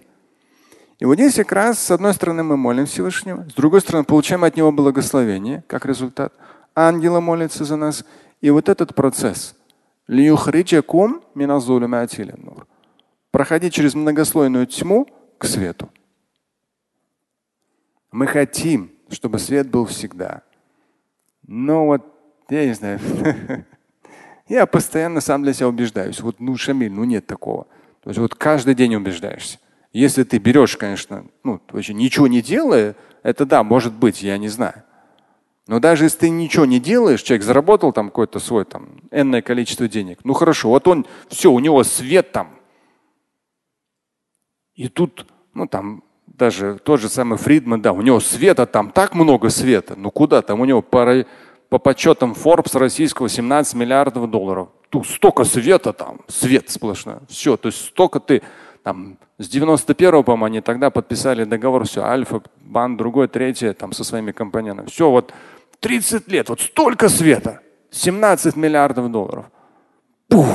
И 0.99 1.05
вот 1.05 1.15
здесь 1.15 1.35
как 1.35 1.53
раз 1.53 1.79
с 1.79 1.91
одной 1.91 2.15
стороны 2.15 2.43
мы 2.43 2.57
молим 2.57 2.87
Всевышнего, 2.87 3.47
с 3.51 3.55
другой 3.55 3.83
стороны 3.83 4.05
получаем 4.05 4.45
от 4.45 4.57
него 4.57 4.73
благословение, 4.73 5.63
как 5.67 5.85
результат. 5.85 6.33
Ангелы 6.75 7.21
молятся 7.21 7.65
за 7.65 7.77
нас. 7.77 8.05
И 8.41 8.51
вот 8.51 8.69
этот 8.69 8.95
процесс. 8.95 9.55
Проходить 13.31 13.75
через 13.75 13.95
многослойную 13.95 14.67
тьму 14.67 15.07
к 15.37 15.47
свету. 15.47 15.91
Мы 18.13 18.27
хотим, 18.27 18.93
чтобы 19.11 19.39
свет 19.39 19.69
был 19.69 19.85
всегда. 19.85 20.43
Но 21.47 21.87
вот 21.87 22.16
я 22.49 22.67
не 22.67 22.75
знаю. 22.75 23.01
Я 24.49 24.67
постоянно 24.67 25.21
сам 25.21 25.43
для 25.43 25.53
себя 25.53 25.69
убеждаюсь. 25.69 26.21
Вот, 26.21 26.39
ну, 26.39 26.57
Шамиль, 26.57 26.93
ну 26.93 27.03
нет 27.03 27.27
такого. 27.27 27.65
То 28.03 28.11
есть 28.11 28.21
вот 28.21 28.37
каждый 28.37 28.75
день 28.75 28.95
убеждаешься. 28.95 29.59
Если 29.93 30.23
ты 30.23 30.39
берешь, 30.39 30.77
конечно, 30.77 31.27
ну, 31.43 31.61
вообще 31.71 31.95
ничего 31.95 32.29
не 32.29 32.43
делая, 32.43 32.95
это 33.25 33.45
да, 33.45 33.65
может 33.65 33.93
быть, 33.93 34.23
я 34.23 34.39
не 34.39 34.49
знаю. 34.49 34.85
Но 35.67 35.81
даже 35.81 36.05
если 36.05 36.19
ты 36.19 36.31
ничего 36.31 36.65
не 36.65 36.79
делаешь, 36.79 37.23
человек 37.23 37.45
заработал 37.45 37.93
там 37.93 38.09
какой-то 38.09 38.39
свой 38.39 38.65
там 38.65 39.01
энное 39.11 39.43
количество 39.43 39.89
денег. 39.89 40.21
Ну 40.23 40.33
хорошо, 40.33 40.69
вот 40.69 40.87
он, 40.87 41.07
все, 41.29 41.51
у 41.51 41.59
него 41.59 41.83
свет 41.83 42.31
там. 42.31 42.51
И 44.77 44.89
тут, 44.89 45.27
ну 45.55 45.67
там 45.67 46.05
даже 46.27 46.79
тот 46.85 47.01
же 47.01 47.09
самый 47.09 47.39
Фридман, 47.39 47.83
да, 47.83 47.93
у 47.93 48.03
него 48.03 48.21
света 48.21 48.67
там 48.67 48.93
так 48.93 49.15
много 49.15 49.49
света. 49.49 49.95
Ну 49.97 50.11
куда 50.11 50.43
там 50.43 50.61
у 50.61 50.65
него 50.65 50.83
по, 50.83 51.25
по 51.69 51.79
подсчетам 51.79 52.33
Forbes 52.33 52.79
российского 52.79 53.29
17 53.29 53.75
миллиардов 53.75 54.31
долларов. 54.31 54.69
Тут 54.91 55.07
столько 55.07 55.45
света 55.45 55.93
там, 55.93 56.21
свет 56.29 56.71
сплошной. 56.71 57.17
Все, 57.29 57.57
то 57.57 57.67
есть 57.67 57.87
столько 57.87 58.21
ты 58.21 58.43
там 58.83 59.19
с 59.39 59.53
91-го, 59.53 60.23
по-моему, 60.23 60.45
они 60.45 60.61
тогда 60.61 60.91
подписали 60.91 61.45
договор, 61.45 61.85
все, 61.85 62.05
Альфа, 62.05 62.41
Бан, 62.61 62.97
другой, 62.97 63.29
третье, 63.29 63.73
там 63.75 63.93
со 63.93 64.05
своими 64.05 64.33
компаньонами. 64.33 64.87
Все, 64.87 65.11
вот 65.11 65.35
30 65.81 66.29
лет, 66.29 66.49
вот 66.49 66.61
столько 66.61 67.09
света, 67.09 67.61
17 67.91 68.57
миллиардов 68.57 69.11
долларов. 69.11 69.47
Пух! 70.29 70.47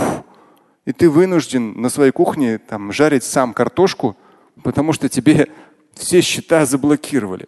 И 0.85 0.93
ты 0.93 1.09
вынужден 1.09 1.79
на 1.79 1.89
своей 1.89 2.11
кухне 2.11 2.57
там 2.57 2.91
жарить 2.91 3.23
сам 3.23 3.53
картошку, 3.53 4.17
потому 4.63 4.93
что 4.93 5.09
тебе 5.09 5.49
все 5.93 6.21
счета 6.21 6.65
заблокировали. 6.65 7.47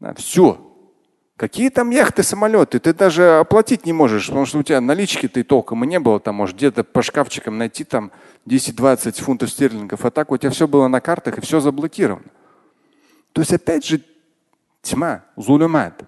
Да, 0.00 0.14
все. 0.14 0.58
Какие 1.36 1.68
там 1.68 1.90
яхты, 1.90 2.22
самолеты? 2.22 2.78
Ты 2.78 2.94
даже 2.94 3.40
оплатить 3.40 3.84
не 3.84 3.92
можешь, 3.92 4.28
потому 4.28 4.46
что 4.46 4.58
у 4.58 4.62
тебя 4.62 4.80
налички-то 4.80 5.40
и 5.40 5.42
толком 5.42 5.84
и 5.84 5.86
не 5.86 6.00
было. 6.00 6.18
Там 6.18 6.36
может 6.36 6.56
где-то 6.56 6.82
по 6.82 7.02
шкафчикам 7.02 7.58
найти 7.58 7.84
там 7.84 8.10
10-20 8.46 9.22
фунтов 9.22 9.50
стерлингов. 9.50 10.04
А 10.06 10.10
так 10.10 10.32
у 10.32 10.36
тебя 10.38 10.50
все 10.50 10.66
было 10.66 10.88
на 10.88 11.02
картах 11.02 11.36
и 11.36 11.40
все 11.42 11.60
заблокировано. 11.60 12.24
То 13.32 13.42
есть 13.42 13.52
опять 13.52 13.84
же 13.84 14.00
тьма, 14.80 15.24
зулюмат. 15.36 16.04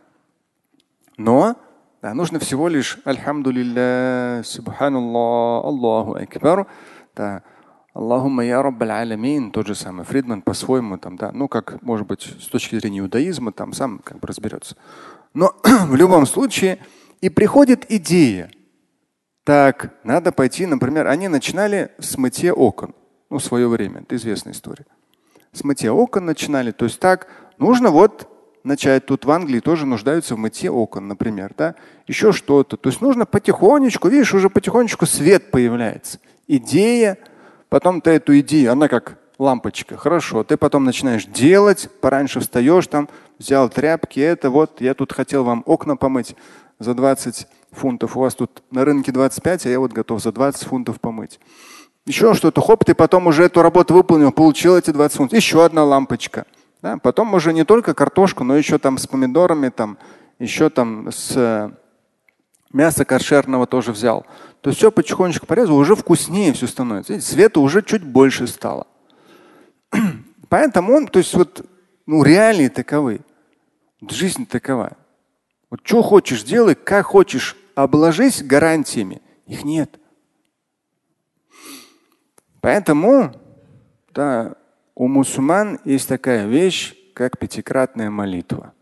Но 1.19 1.57
да, 2.01 2.15
нужно 2.15 2.39
всего 2.39 2.69
лишь 2.69 2.99
Альхамдулилля, 3.05 4.43
Субханаллах, 4.45 5.65
Аллаху 5.65 6.15
Акбар. 6.15 6.67
Да, 7.15 7.43
Аллахумма 7.93 8.45
я 8.45 8.63
Раббаль 8.63 8.93
Алямин, 8.93 9.51
тот 9.51 9.67
же 9.67 9.75
самый 9.75 10.05
Фридман 10.05 10.41
по-своему, 10.43 10.99
там, 10.99 11.17
да, 11.17 11.33
ну 11.33 11.49
как, 11.49 11.83
может 11.83 12.07
быть, 12.07 12.23
с 12.23 12.47
точки 12.47 12.79
зрения 12.79 13.01
иудаизма, 13.01 13.51
там 13.51 13.73
сам 13.73 13.99
как 13.99 14.21
бы 14.21 14.29
разберется. 14.29 14.77
Но 15.35 15.55
в 15.87 15.95
любом 15.95 16.27
случае 16.27 16.79
и 17.21 17.29
приходит 17.29 17.87
идея. 17.91 18.51
Так, 19.45 19.95
надо 20.05 20.31
пойти, 20.31 20.67
например, 20.67 21.07
они 21.07 21.29
начинали 21.29 21.91
с 21.99 22.19
мытья 22.19 22.53
окон. 22.53 22.95
Ну, 23.31 23.39
в 23.39 23.45
свое 23.45 23.69
время, 23.69 24.03
это 24.03 24.17
известная 24.17 24.53
история. 24.53 24.87
С 25.53 25.65
мытья 25.65 25.93
окон 25.93 26.27
начинали. 26.27 26.71
То 26.71 26.85
есть 26.85 27.01
так, 27.01 27.29
нужно 27.59 27.91
вот 27.91 28.29
начать. 28.63 29.07
Тут 29.07 29.25
в 29.25 29.31
Англии 29.31 29.61
тоже 29.61 29.87
нуждаются 29.87 30.35
в 30.35 30.39
мытье 30.39 30.71
окон, 30.71 31.09
например, 31.09 31.53
да, 31.57 31.75
еще 32.07 32.33
что-то. 32.33 32.77
То 32.77 32.89
есть 32.91 33.01
нужно 33.01 33.27
потихонечку, 33.27 34.09
видишь, 34.09 34.35
уже 34.35 34.51
потихонечку 34.51 35.07
свет 35.07 35.51
появляется. 35.51 36.19
Идея, 36.47 37.19
потом 37.69 38.01
ты 38.01 38.13
эту 38.13 38.39
идею, 38.41 38.73
она 38.73 38.89
как 38.89 39.19
лампочка, 39.39 39.97
хорошо, 39.97 40.45
ты 40.45 40.57
потом 40.57 40.85
начинаешь 40.85 41.25
делать, 41.25 41.89
пораньше 42.01 42.41
встаешь 42.41 42.87
там, 42.87 43.09
взял 43.39 43.69
тряпки, 43.69 44.21
это 44.21 44.51
вот, 44.51 44.81
я 44.81 44.95
тут 44.95 45.13
хотел 45.13 45.45
вам 45.45 45.63
окна 45.65 45.97
помыть 45.97 46.35
за 46.79 46.95
20 46.95 47.47
фунтов, 47.71 48.17
у 48.17 48.21
вас 48.21 48.35
тут 48.35 48.63
на 48.71 48.85
рынке 48.85 49.13
25, 49.13 49.67
а 49.67 49.69
я 49.69 49.79
вот 49.79 49.93
готов 49.93 50.23
за 50.23 50.33
20 50.33 50.65
фунтов 50.65 51.01
помыть. 51.01 51.39
Еще 52.07 52.33
что-то, 52.35 52.61
хоп, 52.61 52.85
ты 52.85 52.95
потом 52.95 53.27
уже 53.27 53.45
эту 53.45 53.63
работу 53.63 53.95
выполнил, 53.95 54.33
получил 54.33 54.77
эти 54.77 54.91
20 54.91 55.17
фунтов. 55.17 55.37
Еще 55.37 55.63
одна 55.63 55.85
лампочка. 55.85 56.47
Да? 56.81 56.97
Потом 56.97 57.35
уже 57.35 57.53
не 57.53 57.65
только 57.65 57.93
картошку, 57.93 58.45
но 58.45 58.57
еще 58.57 58.79
там 58.79 58.97
с 58.97 59.07
помидорами, 59.07 59.69
там, 59.69 59.99
еще 60.39 60.71
там 60.71 61.09
с 61.13 61.33
э, 61.37 61.71
мяса 62.73 63.05
кошерного 63.05 63.67
тоже 63.67 63.93
взял. 63.93 64.25
То 64.63 64.71
есть 64.71 64.79
все 64.79 64.91
потихонечку 64.91 65.45
порезал, 65.45 65.77
уже 65.77 65.95
вкуснее 65.95 66.55
все 66.55 66.67
становится. 66.67 67.13
Видите, 67.13 67.31
света 67.31 67.61
уже 67.61 67.83
чуть 67.83 68.05
больше 68.05 68.47
стало. 68.47 68.87
Поэтому 70.49 70.95
он, 70.95 71.07
то 71.07 71.19
есть 71.19 71.35
вот, 71.35 71.65
ну, 72.07 72.23
реалии 72.23 72.69
таковы. 72.69 73.21
Жизнь 74.09 74.47
такова. 74.47 74.97
Вот 75.71 75.81
что 75.83 76.03
хочешь 76.03 76.45
делай, 76.45 76.75
как 76.75 77.07
хочешь, 77.07 77.57
обложись 77.75 78.43
гарантиями. 78.43 79.21
Их 79.47 79.65
нет. 79.65 79.99
Поэтому 82.61 83.35
да, 84.15 84.57
у 84.95 85.07
мусульман 85.07 85.79
есть 85.85 86.09
такая 86.09 86.47
вещь, 86.47 86.97
как 87.15 87.39
пятикратная 87.39 88.11
молитва. 88.11 88.73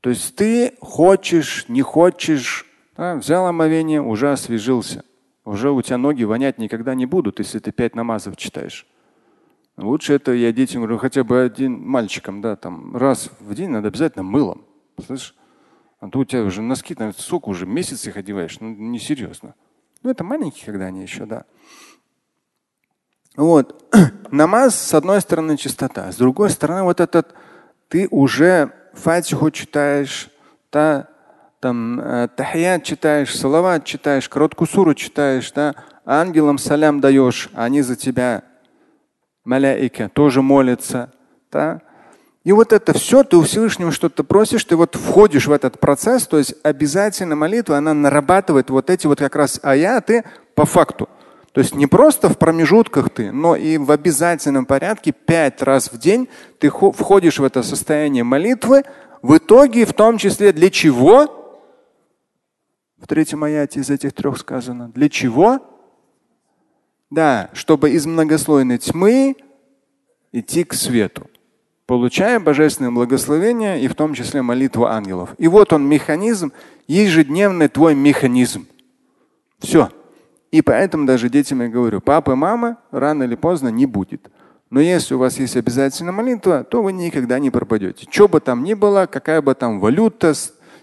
То 0.00 0.10
есть 0.10 0.34
ты 0.36 0.76
хочешь, 0.80 1.68
не 1.68 1.82
хочешь, 1.82 2.66
да, 2.96 3.14
взял 3.16 3.46
омовение, 3.46 4.00
уже 4.02 4.32
освежился. 4.32 5.04
Уже 5.44 5.70
у 5.70 5.80
тебя 5.80 5.96
ноги 5.96 6.24
вонять 6.24 6.58
никогда 6.58 6.94
не 6.94 7.06
будут, 7.06 7.38
если 7.38 7.60
ты 7.60 7.70
пять 7.70 7.94
намазов 7.94 8.36
читаешь. 8.36 8.86
Лучше 9.76 10.14
это 10.14 10.32
я 10.32 10.52
детям 10.52 10.82
говорю, 10.82 10.98
хотя 10.98 11.22
бы 11.22 11.42
один 11.42 11.80
мальчикам, 11.86 12.40
да, 12.40 12.56
там 12.56 12.96
раз 12.96 13.30
в 13.40 13.54
день 13.54 13.70
надо 13.70 13.88
обязательно 13.88 14.22
мылом. 14.22 14.64
Слышишь? 15.04 15.34
А 16.00 16.08
то 16.08 16.18
у 16.18 16.24
тебя 16.24 16.42
уже 16.42 16.62
носки, 16.62 16.94
там, 16.94 17.12
сука, 17.12 17.48
уже 17.48 17.66
месяц 17.66 18.06
их 18.06 18.16
одеваешь. 18.16 18.58
Ну, 18.60 18.68
несерьезно. 18.68 19.54
Ну, 20.02 20.10
это 20.10 20.24
маленькие, 20.24 20.66
когда 20.66 20.86
они 20.86 21.02
еще, 21.02 21.26
да. 21.26 21.44
Вот. 23.36 23.84
Намаз, 24.30 24.74
с 24.74 24.94
одной 24.94 25.20
стороны, 25.20 25.56
чистота, 25.56 26.10
с 26.10 26.16
другой 26.16 26.50
стороны, 26.50 26.82
вот 26.82 27.00
этот 27.00 27.34
ты 27.88 28.08
уже 28.10 28.72
фатиху 28.94 29.50
читаешь, 29.50 30.30
та, 30.70 31.08
там, 31.60 32.00
э, 32.00 32.28
тахият 32.28 32.82
читаешь, 32.84 33.36
салават 33.36 33.84
читаешь, 33.84 34.28
короткую 34.28 34.68
суру 34.68 34.94
читаешь, 34.94 35.52
да, 35.52 35.74
ангелам 36.04 36.58
салям 36.58 37.00
даешь, 37.00 37.50
они 37.54 37.82
за 37.82 37.96
тебя, 37.96 38.42
маляика, 39.46 40.10
тоже 40.12 40.42
молятся. 40.42 41.12
Да? 41.50 41.80
И 42.44 42.52
вот 42.52 42.72
это 42.72 42.92
все, 42.92 43.24
ты 43.24 43.36
у 43.36 43.42
Всевышнего 43.42 43.90
что-то 43.90 44.22
просишь, 44.22 44.64
ты 44.64 44.76
вот 44.76 44.94
входишь 44.94 45.46
в 45.46 45.52
этот 45.52 45.80
процесс, 45.80 46.26
то 46.26 46.38
есть 46.38 46.54
обязательно 46.62 47.34
молитва, 47.34 47.78
она 47.78 47.94
нарабатывает 47.94 48.70
вот 48.70 48.90
эти 48.90 49.06
вот 49.06 49.18
как 49.18 49.34
раз 49.34 49.58
аяты 49.62 50.24
по 50.54 50.64
факту. 50.64 51.08
То 51.52 51.60
есть 51.60 51.74
не 51.74 51.86
просто 51.86 52.28
в 52.28 52.38
промежутках 52.38 53.08
ты, 53.10 53.32
но 53.32 53.56
и 53.56 53.78
в 53.78 53.90
обязательном 53.90 54.66
порядке 54.66 55.12
пять 55.12 55.62
раз 55.62 55.90
в 55.90 55.98
день 55.98 56.28
ты 56.58 56.70
входишь 56.70 57.38
в 57.38 57.44
это 57.44 57.62
состояние 57.62 58.24
молитвы. 58.24 58.82
В 59.22 59.38
итоге, 59.38 59.86
в 59.86 59.94
том 59.94 60.18
числе, 60.18 60.52
для 60.52 60.68
чего? 60.70 61.64
В 62.98 63.06
третьем 63.06 63.42
аяте 63.42 63.80
из 63.80 63.88
этих 63.88 64.12
трех 64.12 64.38
сказано. 64.38 64.90
Для 64.94 65.08
чего? 65.08 65.75
Да, 67.10 67.50
чтобы 67.52 67.90
из 67.90 68.04
многослойной 68.06 68.78
тьмы 68.78 69.36
идти 70.32 70.64
к 70.64 70.74
свету, 70.74 71.28
получая 71.86 72.40
божественное 72.40 72.90
благословение 72.90 73.80
и 73.80 73.88
в 73.88 73.94
том 73.94 74.14
числе 74.14 74.42
молитву 74.42 74.86
ангелов. 74.86 75.34
И 75.38 75.46
вот 75.46 75.72
он 75.72 75.86
механизм, 75.88 76.52
ежедневный 76.88 77.68
твой 77.68 77.94
механизм. 77.94 78.66
Все. 79.60 79.90
И 80.50 80.62
поэтому 80.62 81.06
даже 81.06 81.28
детям 81.28 81.62
я 81.62 81.68
говорю, 81.68 82.00
папа 82.00 82.32
и 82.32 82.34
мама 82.34 82.78
рано 82.90 83.22
или 83.22 83.34
поздно 83.34 83.68
не 83.68 83.86
будет. 83.86 84.30
Но 84.70 84.80
если 84.80 85.14
у 85.14 85.18
вас 85.18 85.38
есть 85.38 85.56
обязательная 85.56 86.12
молитва, 86.12 86.64
то 86.64 86.82
вы 86.82 86.92
никогда 86.92 87.38
не 87.38 87.50
пропадете. 87.50 88.06
Что 88.10 88.26
бы 88.26 88.40
там 88.40 88.64
ни 88.64 88.74
было, 88.74 89.06
какая 89.06 89.40
бы 89.40 89.54
там 89.54 89.78
валюта, 89.78 90.34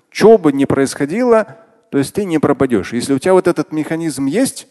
что 0.10 0.38
бы 0.38 0.54
ни 0.54 0.64
происходило, 0.66 1.58
то 1.92 1.98
есть 1.98 2.14
ты 2.14 2.24
не 2.24 2.40
пропадешь. 2.40 2.94
Если 2.94 3.14
у 3.14 3.20
тебя 3.20 3.34
вот 3.34 3.48
этот 3.48 3.74
механизм 3.74 4.26
есть, 4.26 4.68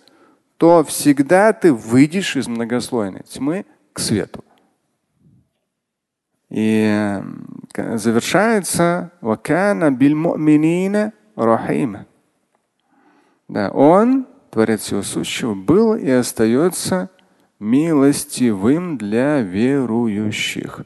то 0.62 0.85
всегда 0.85 1.53
ты 1.53 1.72
выйдешь 1.72 2.37
из 2.37 2.46
многослойной 2.46 3.25
тьмы 3.25 3.66
к 3.92 3.98
свету. 3.98 4.44
И 6.51 7.20
завершается 7.75 9.11
Да, 13.48 13.72
он 13.72 14.29
Творец 14.51 14.83
всего 14.83 15.03
сущего, 15.03 15.55
был 15.55 15.96
и 15.96 16.09
остается 16.09 17.11
милостивым 17.59 18.98
для 18.98 19.40
верующих. 19.40 20.83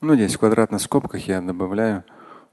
Ну, 0.00 0.16
здесь 0.16 0.34
в 0.34 0.40
квадратных 0.40 0.82
скобках 0.82 1.28
я 1.28 1.40
добавляю, 1.40 2.02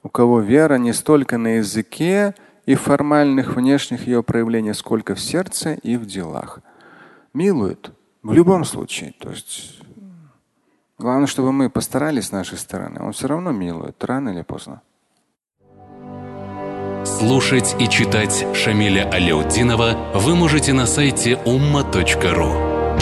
у 0.04 0.08
кого 0.08 0.38
вера 0.38 0.76
не 0.76 0.92
столько 0.92 1.36
на 1.36 1.56
языке 1.56 2.36
и 2.68 2.74
формальных 2.74 3.56
внешних 3.56 4.06
ее 4.06 4.22
проявлений, 4.22 4.74
сколько 4.74 5.14
в 5.14 5.20
сердце 5.20 5.72
и 5.72 5.96
в 5.96 6.04
делах. 6.04 6.58
Милует 7.32 7.92
в 8.22 8.34
любом 8.34 8.66
случае. 8.66 9.14
То 9.18 9.30
есть 9.30 9.80
главное, 10.98 11.26
чтобы 11.26 11.50
мы 11.50 11.70
постарались 11.70 12.26
с 12.26 12.32
нашей 12.32 12.58
стороны. 12.58 13.00
Он 13.00 13.12
все 13.12 13.26
равно 13.26 13.52
милует, 13.52 14.04
рано 14.04 14.28
или 14.28 14.42
поздно. 14.42 14.82
Слушать 17.06 17.74
и 17.80 17.88
читать 17.88 18.44
Шамиля 18.52 19.10
Аляутдинова 19.10 20.12
вы 20.16 20.36
можете 20.36 20.74
на 20.74 20.84
сайте 20.84 21.38
umma.ru. 21.46 22.98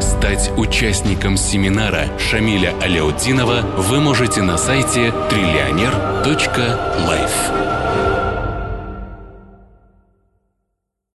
Стать 0.00 0.50
участником 0.58 1.36
семинара 1.36 2.18
Шамиля 2.18 2.74
Аляутдинова 2.82 3.60
вы 3.76 4.00
можете 4.00 4.42
на 4.42 4.58
сайте 4.58 5.12
триллионер.life. 5.30 7.71